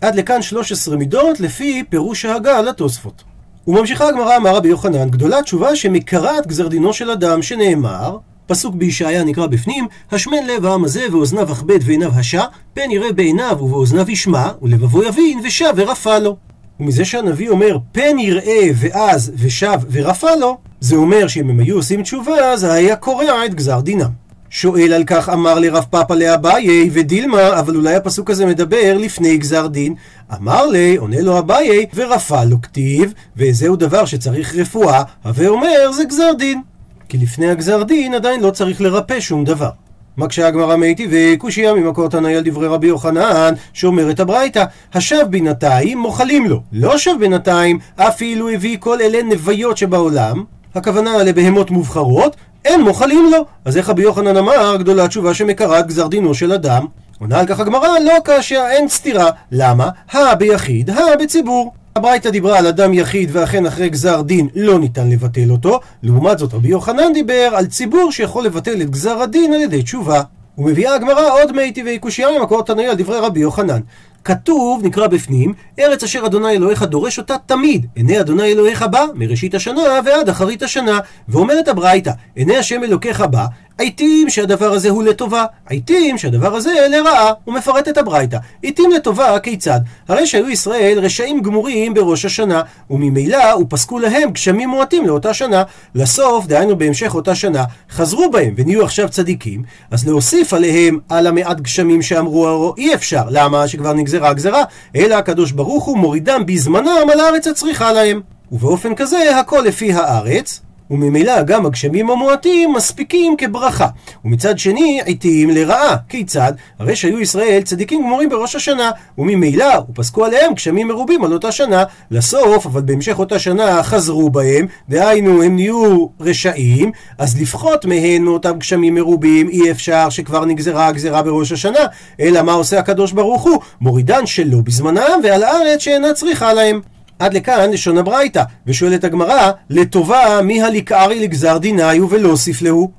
עד 0.01 0.15
לכאן 0.15 0.43
13 0.43 0.97
מידות 0.97 1.41
לפי 1.41 1.85
פירוש 1.89 2.25
ההגה 2.25 2.63
לתוספות. 2.63 3.23
וממשיכה 3.67 4.09
הגמרא 4.09 4.37
אמר 4.37 4.57
רבי 4.57 4.69
יוחנן, 4.69 5.11
גדולה 5.11 5.43
תשובה 5.43 5.77
שמקרעת 5.77 6.47
גזר 6.47 6.69
דינו 6.69 6.93
של 6.93 7.11
אדם, 7.11 7.43
שנאמר, 7.43 8.17
פסוק 8.47 8.75
בישעיה 8.75 9.25
נקרא 9.25 9.47
בפנים, 9.47 9.87
השמן 10.13 10.47
לב 10.47 10.67
העם 10.67 10.85
הזה 10.85 11.07
ואוזניו 11.13 11.53
אכבד 11.53 11.79
ועיניו 11.83 12.11
השע, 12.15 12.45
פן 12.75 12.91
יראה 12.91 13.13
בעיניו 13.13 13.59
ובאוזניו 13.61 14.11
ישמע, 14.11 14.49
ולבבו 14.63 15.03
יבין 15.03 15.41
ושב 15.45 15.73
ורפא 15.77 16.19
לו. 16.19 16.37
ומזה 16.81 17.05
שהנביא 17.05 17.49
אומר 17.49 17.79
פן 17.93 18.19
יראה 18.19 18.69
ואז 18.75 19.33
ושב 19.37 19.79
ורפא 19.91 20.31
לו, 20.41 20.59
זה 20.81 20.97
אומר 20.97 21.29
שאם 21.29 21.51
הם 21.51 21.61
היו 21.61 21.77
עושים 21.77 22.03
תשובה, 22.03 22.57
זה 22.57 22.73
היה 22.73 22.97
קורע 22.97 23.47
את 23.47 23.55
גזר 23.55 23.81
דינם. 23.81 24.25
שואל 24.51 24.93
על 24.93 25.05
כך 25.07 25.29
אמר 25.29 25.59
לרב 25.59 25.85
פאפא 25.91 26.13
לאביי 26.13 26.91
ודילמה, 26.93 27.61
אבל 27.61 27.77
אולי 27.77 27.95
הפסוק 27.95 28.31
הזה 28.31 28.47
מדבר 28.47 28.97
לפני 28.99 29.37
גזר 29.37 29.67
דין. 29.67 29.95
אמר 30.35 30.67
לי, 30.67 30.97
עונה 30.97 31.21
לו 31.21 31.39
אביי, 31.39 31.87
ורפא 31.95 32.45
לו 32.45 32.63
כתיב, 32.63 33.13
וזהו 33.37 33.77
דבר 33.77 34.05
שצריך 34.05 34.55
רפואה, 34.55 35.03
הווה 35.25 35.49
אומר 35.49 35.93
זה 35.93 36.05
גזר 36.05 36.33
דין. 36.39 36.63
כי 37.09 37.19
לפני 37.19 37.51
הגזר 37.51 37.83
דין 37.83 38.15
עדיין 38.15 38.41
לא 38.41 38.51
צריך 38.51 38.81
לרפא 38.81 39.21
שום 39.21 39.45
דבר. 39.45 39.71
מקשה 40.17 40.47
הגמרא 40.47 40.77
מאיתי 40.77 41.09
וקושייה 41.11 41.75
ממקור 41.75 42.09
תנאי 42.09 42.37
על 42.37 42.43
דברי 42.45 42.67
רבי 42.67 42.87
יוחנן, 42.87 43.55
שאומרת 43.73 44.21
הברייתא, 44.21 44.65
השב 44.95 45.27
בינתיים 45.31 45.99
מוחלים 45.99 46.47
לו. 46.47 46.61
לא 46.73 46.99
שב 46.99 47.15
בינתיים, 47.21 47.79
אפילו 47.97 48.49
הביא 48.49 48.77
כל 48.81 49.01
אלה 49.01 49.23
נוויות 49.23 49.77
שבעולם. 49.77 50.45
הכוונה 50.75 51.23
לבהמות 51.23 51.71
מובחרות, 51.71 52.37
אין 52.65 52.83
מוחלים 52.83 53.31
לו. 53.33 53.45
אז 53.65 53.77
איך 53.77 53.89
רבי 53.89 54.03
יוחנן 54.03 54.37
אמר, 54.37 54.77
גדולה 54.77 55.09
תשובה 55.09 55.35
שמקראת 55.35 55.87
גזר 55.87 56.07
דינו 56.07 56.35
של 56.35 56.53
אדם? 56.53 56.87
עונה 57.21 57.41
על 57.41 57.47
כך 57.47 57.61
הגמרא, 57.61 57.89
לא 58.05 58.15
קשיא, 58.25 58.67
אין 58.67 58.89
סתירה. 58.89 59.31
למה? 59.53 59.89
הא 60.13 60.35
ביחיד, 60.35 60.91
הא 60.91 61.17
בציבור. 61.21 61.73
הברייתא 61.97 62.31
דיברה 62.31 62.59
על 62.59 62.67
אדם 62.67 62.93
יחיד 62.93 63.31
ואכן 63.33 63.67
אחרי 63.67 63.89
גזר 63.89 64.23
דין 64.23 64.49
לא 64.55 64.79
ניתן 64.79 65.11
לבטל 65.11 65.51
אותו, 65.51 65.81
לעומת 66.03 66.39
זאת 66.39 66.55
רבי 66.55 66.69
יוחנן 66.69 67.13
דיבר 67.15 67.51
על 67.55 67.67
ציבור 67.67 68.13
שיכול 68.13 68.45
לבטל 68.45 68.83
את 68.83 68.91
גזר 68.91 69.23
הדין 69.23 69.53
על 69.53 69.61
ידי 69.61 69.83
תשובה. 69.83 70.23
ומביאה 70.59 70.95
הגמרא 70.95 71.33
עוד 71.33 71.53
מי 71.53 71.73
טבעי 71.73 71.99
קושייה 71.99 72.29
ממקור 72.39 72.63
תנאי 72.63 72.87
על 72.87 72.97
דברי 72.97 73.19
רבי 73.19 73.41
יוחנן. 73.41 73.81
כתוב, 74.25 74.83
נקרא 74.85 75.07
בפנים, 75.07 75.55
ארץ 75.79 76.03
אשר 76.03 76.27
אדוני 76.27 76.51
אלוהיך 76.51 76.83
דורש 76.83 77.19
אותה 77.19 77.37
תמיד. 77.47 77.87
עיני 77.95 78.21
אדוני 78.21 78.53
אלוהיך 78.53 78.83
בא, 78.83 79.05
מראשית 79.15 79.55
השנה 79.55 79.83
ועד 80.05 80.29
אחרית 80.29 80.63
השנה. 80.63 80.99
ואומרת 81.29 81.69
הברייתא, 81.69 82.11
עיני 82.35 82.57
השם 82.57 82.85
אלוקיך 82.85 83.21
בא, 83.21 83.47
עיתים 83.79 84.31
שהדבר 84.31 84.73
הזה 84.73 84.91
הוא 84.91 85.03
לטובה, 85.03 85.45
עיתים 85.69 86.19
שהדבר 86.19 86.55
הזה 86.55 86.73
לרעה. 86.91 87.33
הוא 87.45 87.55
מפרט 87.55 87.89
את 87.89 87.99
הברייתא. 87.99 88.39
עיתים 88.63 88.91
לטובה, 88.91 89.39
כיצד? 89.39 89.81
הרי 90.09 90.27
שהיו 90.27 90.51
ישראל 90.51 90.99
רשעים 91.03 91.43
גמורים 91.43 91.95
בראש 91.95 92.25
השנה, 92.25 92.63
וממילא 92.91 93.57
ופסקו 93.61 93.99
להם 93.99 94.31
גשמים 94.31 94.69
מועטים 94.69 95.07
לאותה 95.07 95.35
שנה. 95.35 95.63
לסוף, 95.95 96.47
דהיינו 96.47 96.79
בהמשך 96.79 97.15
אותה 97.15 97.35
שנה, 97.35 97.65
חזרו 97.91 98.31
בהם 98.31 98.55
ונהיו 98.57 98.85
עכשיו 98.85 99.09
צדיקים, 99.09 99.63
אז 99.91 100.07
להוסיף 100.09 100.55
עליהם 100.55 100.99
על 101.09 101.27
המעט 101.27 101.61
גשמים 101.61 102.03
שאמרו 102.03 102.75
אי 102.79 102.95
אפשר. 102.95 103.25
למה? 103.31 103.69
שכבר 103.69 103.93
נגזרה 103.93 104.29
הגזרה, 104.29 104.65
אלא 104.97 105.15
הקדוש 105.15 105.53
ברוך 105.53 105.85
הוא 105.85 105.99
מורידם 105.99 106.43
בזמנם 106.47 107.11
על 107.13 107.21
הארץ 107.21 107.47
הצריכה 107.47 107.93
להם. 107.93 108.21
ובאופן 108.53 108.95
כזה, 108.95 109.39
הכל 109.39 109.63
לפי 109.67 109.93
הארץ, 109.93 110.61
וממילא 110.91 111.43
גם 111.43 111.67
הגשמים 111.67 112.11
המועטים 112.11 112.73
מספיקים 112.73 113.37
כברכה. 113.37 113.87
ומצד 114.25 114.59
שני, 114.59 115.01
עתים 115.07 115.51
לרעה. 115.51 115.97
כיצד? 116.09 116.53
הרי 116.79 116.97
שהיו 116.97 117.21
ישראל 117.21 117.63
צדיקים 117.65 118.03
גמורים 118.03 118.29
בראש 118.29 118.57
השנה, 118.57 118.91
וממילא 119.19 119.81
ופסקו 119.91 120.25
עליהם 120.25 120.55
גשמים 120.55 120.89
מרובים 120.89 121.25
על 121.25 121.33
אותה 121.33 121.53
שנה. 121.53 121.85
לסוף, 122.11 122.67
אבל 122.67 122.81
בהמשך 122.81 123.19
אותה 123.19 123.39
שנה 123.39 123.83
חזרו 123.83 124.31
בהם, 124.31 124.67
דהיינו 124.89 125.43
הם 125.43 125.55
נהיו 125.55 126.07
רשעים, 126.21 126.93
אז 127.19 127.41
לפחות 127.41 127.85
מהן 127.85 128.23
מאותם 128.23 128.59
גשמים 128.59 128.95
מרובים 128.95 129.49
אי 129.49 129.71
אפשר 129.71 130.09
שכבר 130.11 130.45
נגזרה 130.45 130.87
הגזרה 130.87 131.23
בראש 131.23 131.53
השנה, 131.53 131.87
אלא 132.21 132.43
מה 132.43 132.53
עושה 132.53 132.79
הקדוש 132.79 133.13
ברוך 133.13 133.43
הוא? 133.43 133.59
מורידן 133.81 134.27
שלא 134.27 134.59
בזמנם 134.65 135.21
ועל 135.25 135.43
הארץ 135.43 135.81
שאינה 135.81 136.13
צריכה 136.13 136.53
להם. 136.53 136.94
עד 137.19 137.35
לכאן 137.35 137.71
לשון 137.71 137.99
הברייתא, 137.99 138.43
ושואלת 138.67 139.05
הגמרא, 139.05 139.51
לטובה 139.71 140.41
מי 140.43 140.63
הליקארי 140.63 141.21
לגזר 141.21 141.59
דיניו 141.59 142.11
ולא 142.11 142.29
הוסיף 142.29 142.63
להו? 142.63 142.91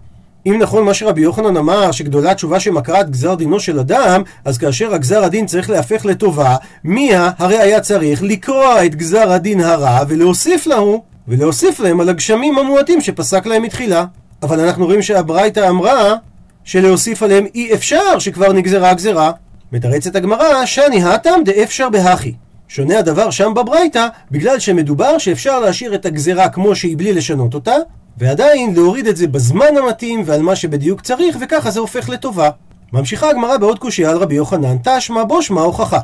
אם 0.45 0.57
נכון 0.59 0.85
מה 0.85 0.93
שרבי 0.93 1.21
יוחנן 1.21 1.57
אמר, 1.57 1.91
שגדולה 1.91 2.33
תשובה 2.33 2.59
שמקרת 2.59 3.09
גזר 3.09 3.35
דינו 3.35 3.59
של 3.59 3.79
אדם, 3.79 4.21
אז 4.45 4.57
כאשר 4.57 4.93
הגזר 4.93 5.23
הדין 5.23 5.45
צריך 5.45 5.69
להפך 5.69 6.05
לטובה, 6.05 6.55
מיה 6.83 7.31
הרי 7.37 7.57
היה 7.57 7.81
צריך 7.81 8.23
לקרוע 8.23 8.85
את 8.85 8.95
גזר 8.95 9.31
הדין 9.31 9.61
הרע 9.61 9.99
ולהוסיף 10.07 10.67
להו, 10.67 11.03
ולהוסיף 11.27 11.79
להם 11.79 11.99
על 11.99 12.09
הגשמים 12.09 12.57
המועטים 12.57 13.01
שפסק 13.01 13.45
להם 13.45 13.61
מתחילה. 13.61 14.05
אבל 14.43 14.59
אנחנו 14.59 14.85
רואים 14.85 15.01
שהברייתא 15.01 15.69
אמרה 15.69 16.15
שלהוסיף 16.63 17.23
עליהם 17.23 17.45
אי 17.55 17.73
אפשר 17.73 18.19
שכבר 18.19 18.53
נגזרה 18.53 18.89
הגזרה. 18.89 19.31
מתרצת 19.71 20.15
הגמרא, 20.15 20.65
שאני 20.65 21.03
הטם 21.03 21.39
דאפשר 21.45 21.89
בהכי. 21.89 22.33
שונה 22.75 22.99
הדבר 22.99 23.31
שם 23.31 23.53
בברייתא, 23.53 24.07
בגלל 24.31 24.59
שמדובר 24.59 25.17
שאפשר 25.17 25.59
להשאיר 25.59 25.95
את 25.95 26.05
הגזרה 26.05 26.49
כמו 26.49 26.75
שהיא 26.75 26.97
בלי 26.97 27.13
לשנות 27.13 27.53
אותה, 27.53 27.75
ועדיין 28.17 28.73
להוריד 28.73 29.07
את 29.07 29.17
זה 29.17 29.27
בזמן 29.27 29.77
המתאים 29.77 30.23
ועל 30.25 30.41
מה 30.41 30.55
שבדיוק 30.55 31.01
צריך, 31.01 31.37
וככה 31.41 31.71
זה 31.71 31.79
הופך 31.79 32.09
לטובה. 32.09 32.49
ממשיכה 32.93 33.29
הגמרא 33.29 33.57
בעוד 33.57 33.79
קושייה 33.79 34.09
על 34.09 34.17
רבי 34.17 34.35
יוחנן, 34.35 34.75
תשמע 34.83 35.23
בושמע 35.23 35.61
הוכחה. 35.61 35.99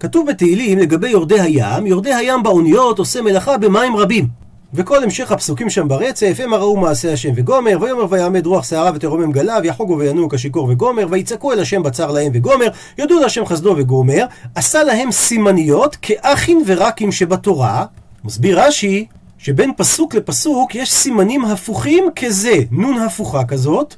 כתוב 0.00 0.28
בתהילים 0.28 0.78
לגבי 0.78 1.08
יורדי 1.08 1.40
הים, 1.40 1.86
יורדי 1.86 2.14
הים 2.14 2.42
באוניות 2.42 2.98
עושה 2.98 3.22
מלאכה 3.22 3.58
במים 3.58 3.96
רבים. 3.96 4.45
וכל 4.74 5.04
המשך 5.04 5.32
הפסוקים 5.32 5.70
שם 5.70 5.88
ברצף, 5.88 6.36
המה 6.44 6.56
ראו 6.56 6.76
מעשה 6.76 7.12
השם 7.12 7.32
וגומר, 7.36 7.78
ויאמר 7.80 8.06
ויעמד 8.10 8.46
רוח 8.46 8.64
שערה 8.64 8.90
ותרומם 8.94 9.32
גליו, 9.32 9.60
יחוגו 9.64 9.98
וינועו 9.98 10.28
כשיכור 10.28 10.68
וגומר, 10.68 11.06
ויצעקו 11.10 11.52
אל 11.52 11.60
השם 11.60 11.82
בצר 11.82 12.10
להם 12.10 12.32
וגומר, 12.34 12.68
יודו 12.98 13.20
להשם 13.20 13.46
חסדו 13.46 13.74
וגומר, 13.76 14.26
עשה 14.54 14.84
להם 14.84 15.12
סימניות 15.12 15.96
כאחים 16.02 16.62
ורקים 16.66 17.12
שבתורה. 17.12 17.84
מסביר 18.24 18.60
רש"י, 18.60 19.06
שבין 19.38 19.70
פסוק 19.76 20.14
לפסוק 20.14 20.74
יש 20.74 20.92
סימנים 20.92 21.44
הפוכים 21.44 22.04
כזה, 22.16 22.54
נון 22.70 22.98
הפוכה 22.98 23.44
כזאת. 23.44 23.94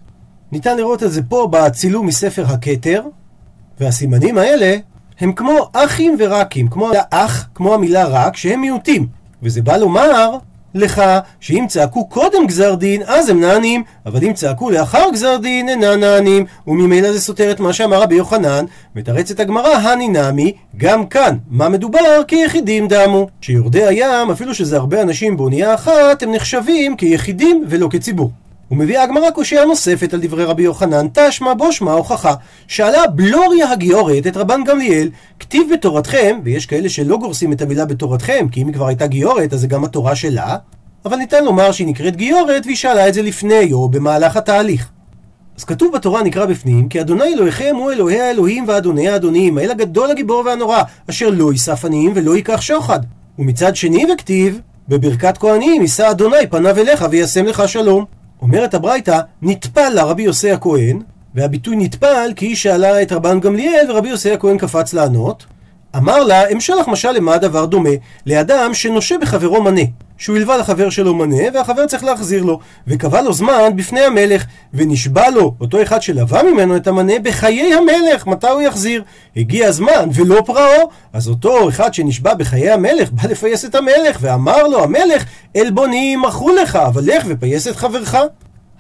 ניתן 0.52 0.76
לראות 0.76 1.02
את 1.02 1.12
זה 1.12 1.22
פה 1.22 1.48
בצילום 1.50 2.07
מספר 2.07 2.44
הכתר, 2.46 3.02
והסימנים 3.81 4.38
האלה 4.38 4.76
הם 5.20 5.33
כמו 5.33 5.68
אחים 5.72 6.16
ורקים, 6.18 6.68
כמו 6.68 6.90
אח, 7.11 7.48
כמו 7.54 7.74
המילה 7.74 8.04
רק, 8.04 8.37
שהם 8.37 8.61
מיעוטים. 8.61 9.07
וזה 9.42 9.62
בא 9.62 9.76
לומר 9.76 10.38
לך 10.74 11.02
שאם 11.40 11.64
צעקו 11.68 12.07
קודם 12.09 12.46
גזר 12.46 12.74
דין, 12.74 13.02
אז 13.07 13.28
הם 13.28 13.40
נענים, 13.40 13.83
אבל 14.07 14.24
אם 14.24 14.33
צעקו 14.33 14.70
לאחר 14.70 15.04
גזר 15.12 15.37
דין, 15.37 15.68
אינם 15.68 16.00
נענים, 16.00 16.44
וממילא 16.66 17.12
זה 17.12 17.20
סותר 17.20 17.50
את 17.50 17.61
מה 17.61 17.72
שאמר 17.72 18.02
רבי 18.02 18.14
יוחנן, 18.14 18.64
מתרצת 18.96 19.40
הגמרא, 19.40 19.74
הני 19.76 20.09
נמי, 20.09 20.52
גם 20.76 21.07
כאן, 21.07 21.37
מה 21.50 21.68
מדובר? 21.68 22.22
כיחידים 22.28 22.88
דמו. 22.88 23.28
שיורדי 23.40 23.87
הים, 23.87 24.31
אפילו 24.31 24.54
שזה 24.54 24.76
הרבה 24.76 25.02
אנשים 25.02 25.37
באונייה 25.37 25.74
אחת, 25.74 26.22
הם 26.22 26.33
נחשבים 26.33 26.96
כיחידים 26.96 27.64
ולא 27.68 27.88
כציבור. 27.90 28.31
ומביאה 28.70 29.02
הגמרא 29.02 29.31
קושייה 29.31 29.64
נוספת 29.64 30.14
על 30.14 30.20
דברי 30.22 30.44
רבי 30.44 30.62
יוחנן, 30.62 31.07
תשמע 31.12 31.54
בו 31.54 31.72
שמע 31.72 31.92
הוכחה. 31.92 32.35
שאלה 32.66 33.07
בלוריה 33.07 33.72
הגיורת 33.72 34.26
את 34.26 34.37
רבן 34.37 34.64
גמליאל, 34.64 35.11
כתיב 35.40 35.66
בתורתכם, 35.72 36.40
ויש 36.44 36.66
כאלה 36.66 36.88
שלא 36.88 37.16
גורסים 37.16 37.52
את 37.52 37.62
המילה 37.62 37.85
בתורתכם, 37.85 38.46
כי 38.52 38.62
אם 38.62 38.66
היא 38.66 38.74
כבר 38.74 38.87
הייתה 38.87 39.07
גיורת, 39.07 39.52
אז 39.52 39.61
זה 39.61 39.66
גם 39.66 39.85
התורה 39.85 40.16
שלה, 40.16 40.57
אבל 41.04 41.16
ניתן 41.16 41.44
לומר 41.44 41.72
שהיא 41.72 41.87
נקראת 41.87 42.16
גיורת, 42.16 42.66
והיא 42.66 42.76
שאלה 42.76 43.09
את 43.09 43.14
זה 43.14 43.22
לפני, 43.22 43.72
או 43.72 43.88
במהלך 43.88 44.37
התהליך. 44.37 44.88
אז 45.59 45.64
כתוב 45.64 45.92
בתורה 45.94 46.22
נקרא 46.22 46.46
בפנים, 46.46 46.88
כי 46.88 47.00
אדוני 47.00 47.35
אלוהיכם 47.35 47.74
הוא 47.78 47.92
אלוהי 47.92 48.20
האלוהים 48.20 48.64
ואדוני 48.68 49.09
האדונים, 49.09 49.59
האל 49.59 49.70
הגדול 49.70 50.11
הגיבור 50.11 50.42
והנורא, 50.46 50.83
אשר 51.11 51.31
לא 51.31 51.52
יישא 51.52 51.74
עניים 51.85 52.12
ולא 52.14 52.37
ייקח 52.37 52.61
שוחד. 52.61 53.00
ומצד 53.38 53.76
שני 53.76 54.04
וכתיב, 54.12 54.61
בברכת 54.88 55.38
כהנים 55.38 55.83
יישא 55.83 56.11
אדוני 56.11 56.46
פניו 56.50 56.78
אליך 56.78 57.07
וישם 57.11 57.44
לך 57.44 57.68
שלום. 57.68 58.17
אומרת 58.42 58.74
הברייתא, 58.74 59.20
נטפל 59.42 59.88
לה 59.88 60.05
רבי 60.05 60.22
יוסי 60.22 60.51
הכהן, 60.51 61.03
והביטוי 61.35 61.77
נטפל 61.77 62.33
כי 62.37 62.46
היא 62.46 62.57
שאלה 62.57 63.03
את 63.03 63.12
רבן 63.12 63.40
גמליאל 63.40 63.90
ורבי 63.90 64.09
יוסי 64.09 64.33
הכהן 64.33 64.59
קפץ 64.59 64.94
לענות. 64.94 65.46
אמר 65.96 66.24
לה, 66.24 66.51
אמשל 66.53 66.74
לך 66.74 66.88
משל 66.88 67.12
למה 67.12 67.35
הדבר 67.35 67.64
דומה? 67.64 67.90
לאדם 68.27 68.74
שנושה 68.74 69.18
בחברו 69.18 69.62
מנה. 69.62 69.83
שהוא 70.18 70.37
הלווה 70.37 70.57
לחבר 70.57 70.90
שלו 70.90 71.14
מנה, 71.14 71.42
והחבר 71.55 71.87
צריך 71.87 72.05
להחזיר 72.05 72.42
לו, 72.42 72.59
וקבע 72.87 73.22
לו 73.22 73.33
זמן 73.33 73.77
בפני 73.77 74.01
המלך, 74.01 74.44
ונשבע 74.74 75.31
לו, 75.31 75.55
אותו 75.61 75.83
אחד 75.83 76.03
שלווה 76.03 76.42
ממנו 76.42 76.77
את 76.77 76.87
המנה, 76.87 77.12
בחיי 77.22 77.74
המלך, 77.74 78.27
מתי 78.27 78.48
הוא 78.48 78.62
יחזיר? 78.62 79.03
הגיע 79.37 79.68
הזמן, 79.68 80.09
ולא 80.14 80.42
פרעו, 80.46 80.90
אז 81.12 81.29
אותו 81.29 81.68
אחד 81.68 81.94
שנשבע 81.94 82.35
בחיי 82.35 82.70
המלך, 82.70 83.11
בא 83.12 83.29
לפייס 83.29 83.64
את 83.64 83.74
המלך, 83.74 84.18
ואמר 84.20 84.62
לו 84.62 84.85
המלך, 84.85 85.24
עלבונים 85.57 86.22
מכרו 86.22 86.55
לך, 86.55 86.77
אבל 86.77 87.03
לך 87.05 87.24
ופייס 87.29 87.68
את 87.68 87.77
חברך. 87.77 88.16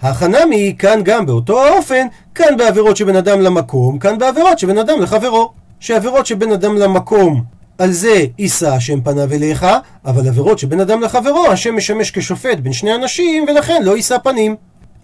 החנמי 0.02 0.74
כאן 0.78 1.00
גם 1.04 1.26
באותו 1.26 1.64
האופן, 1.64 2.06
כאן 2.34 2.56
בעבירות 2.56 2.96
שבין 2.96 3.16
אדם 3.16 3.40
למקום, 3.40 3.98
כאן 3.98 4.18
בעבירות 4.18 4.58
שבין 4.58 4.78
אדם 4.78 5.00
לחברו. 5.00 5.57
שעבירות 5.80 6.26
שבין 6.26 6.52
אדם 6.52 6.76
למקום, 6.76 7.44
על 7.78 7.92
זה 7.92 8.24
יישא 8.38 8.68
השם 8.68 9.00
פניו 9.00 9.32
אליך, 9.32 9.66
אבל 10.04 10.28
עבירות 10.28 10.58
שבין 10.58 10.80
אדם 10.80 11.00
לחברו, 11.00 11.46
השם 11.46 11.76
משמש 11.76 12.10
כשופט 12.10 12.58
בין 12.58 12.72
שני 12.72 12.94
אנשים, 12.94 13.44
ולכן 13.48 13.82
לא 13.82 13.96
יישא 13.96 14.18
פנים. 14.18 14.56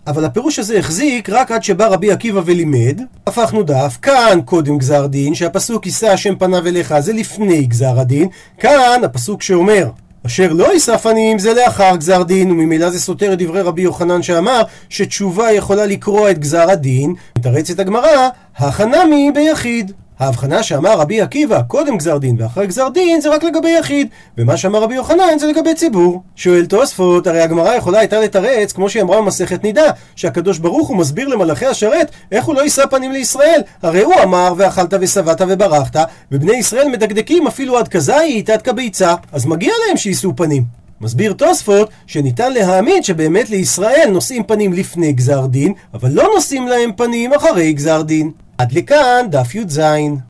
אבל 0.07 0.25
הפירוש 0.25 0.59
הזה 0.59 0.79
החזיק 0.79 1.31
רק 1.31 1.53
עד 1.53 1.63
שבא 1.63 1.87
רבי 1.87 2.13
עקיבא 2.13 2.41
ולימד, 2.45 3.01
הפכנו 3.27 3.63
דף, 3.63 3.99
כאן 4.03 4.39
קודם 4.45 4.79
גזר 4.79 5.07
דין, 5.07 5.35
שהפסוק 5.35 5.87
יישא 5.87 6.07
השם 6.07 6.37
פניו 6.37 6.67
אליך 6.67 6.99
זה 6.99 7.13
לפני 7.13 7.65
גזר 7.65 8.01
הדין, 8.01 8.29
כאן 8.59 9.01
הפסוק 9.05 9.43
שאומר 9.43 9.89
אשר 10.27 10.53
לא 10.53 10.73
יישא 10.73 10.97
פנים 10.97 11.39
זה 11.39 11.55
לאחר 11.55 11.97
גזר 11.97 12.23
דין, 12.23 12.51
וממילא 12.51 12.91
זה 12.91 13.01
סותר 13.01 13.33
את 13.33 13.39
דברי 13.39 13.61
רבי 13.63 13.83
יוחנן 13.83 14.23
שאמר 14.23 14.63
שתשובה 14.89 15.53
יכולה 15.53 15.87
לקרוע 15.87 16.31
את 16.31 16.39
גזר 16.39 16.71
הדין. 16.71 17.15
מתרצת 17.39 17.79
הגמרא, 17.79 18.29
החנמי 18.57 19.31
ביחיד. 19.35 19.93
ההבחנה 20.19 20.63
שאמר 20.63 20.99
רבי 20.99 21.21
עקיבא 21.21 21.63
קודם 21.63 21.97
גזר 21.97 22.19
דין 22.19 22.37
ואחרי 22.39 22.67
גזר 22.67 22.89
דין 22.89 23.21
זה 23.21 23.35
רק 23.35 23.45
לגבי 23.45 23.71
יחיד. 23.79 24.09
ומה 24.39 24.57
שאמר 24.57 24.83
רבי 24.83 24.95
יוחנן 24.95 25.39
זה 25.39 25.47
לגבי 25.47 25.75
ציבור. 25.75 26.23
שואל 26.37 26.67
תוספות 26.67 27.27
הרי 27.27 27.41
הגמרא 27.41 27.75
יכולה 27.75 27.99
הייתה 27.99 28.21
לתרץ 28.21 28.73
כמו 28.73 28.91
שהיא 28.91 29.03
אמרה 29.03 29.23
במסכת 29.23 29.65
נידה 29.65 29.91
שהקדוש 30.17 30.59
ברוך 30.59 30.89
הוא 30.89 30.97
מסביר 30.97 31.29
למלאכי 31.29 31.67
השרת 31.67 32.11
איך 32.33 32.45
הוא 32.45 32.55
לא 32.55 32.61
יישא 32.61 32.87
פנים 32.87 33.13
לישראל? 33.13 33.61
הרי 33.83 34.03
הוא 34.03 34.15
אמר 34.23 34.55
ואכלת 34.57 34.95
ושבעת 35.01 35.41
וברחת 35.49 35.97
ובני 36.33 36.57
ישראל 36.57 36.89
מדקדקים 36.89 37.47
אפילו 37.47 37.79
עד 37.79 37.89
כזית 37.89 38.51
עד 38.51 38.63
כביצה. 38.63 39.15
אז 39.33 39.47
מגיע 39.47 39.73
להם 39.87 39.97
שיישאו 39.97 40.37
פנים. 40.37 40.85
מסביר 41.01 41.33
תוספות 41.33 41.91
שניתן 42.07 42.53
להאמין 42.53 43.03
שבאמת 43.03 43.51
לישראל 43.51 44.09
נושאים 44.13 44.43
פנים 44.45 44.73
לפני 44.73 45.13
גזר 45.13 45.47
דין 45.47 45.73
אבל 45.95 46.11
לא 46.11 46.29
נושאים 46.35 46.69
להם 46.69 46.91
פנים 46.97 47.33
אחרי 47.33 47.73
גזר 47.73 48.03
דין 48.03 48.31
עד 48.59 48.73
לכאן 48.73 49.27
דף 49.31 49.55
י"ז 49.55 49.81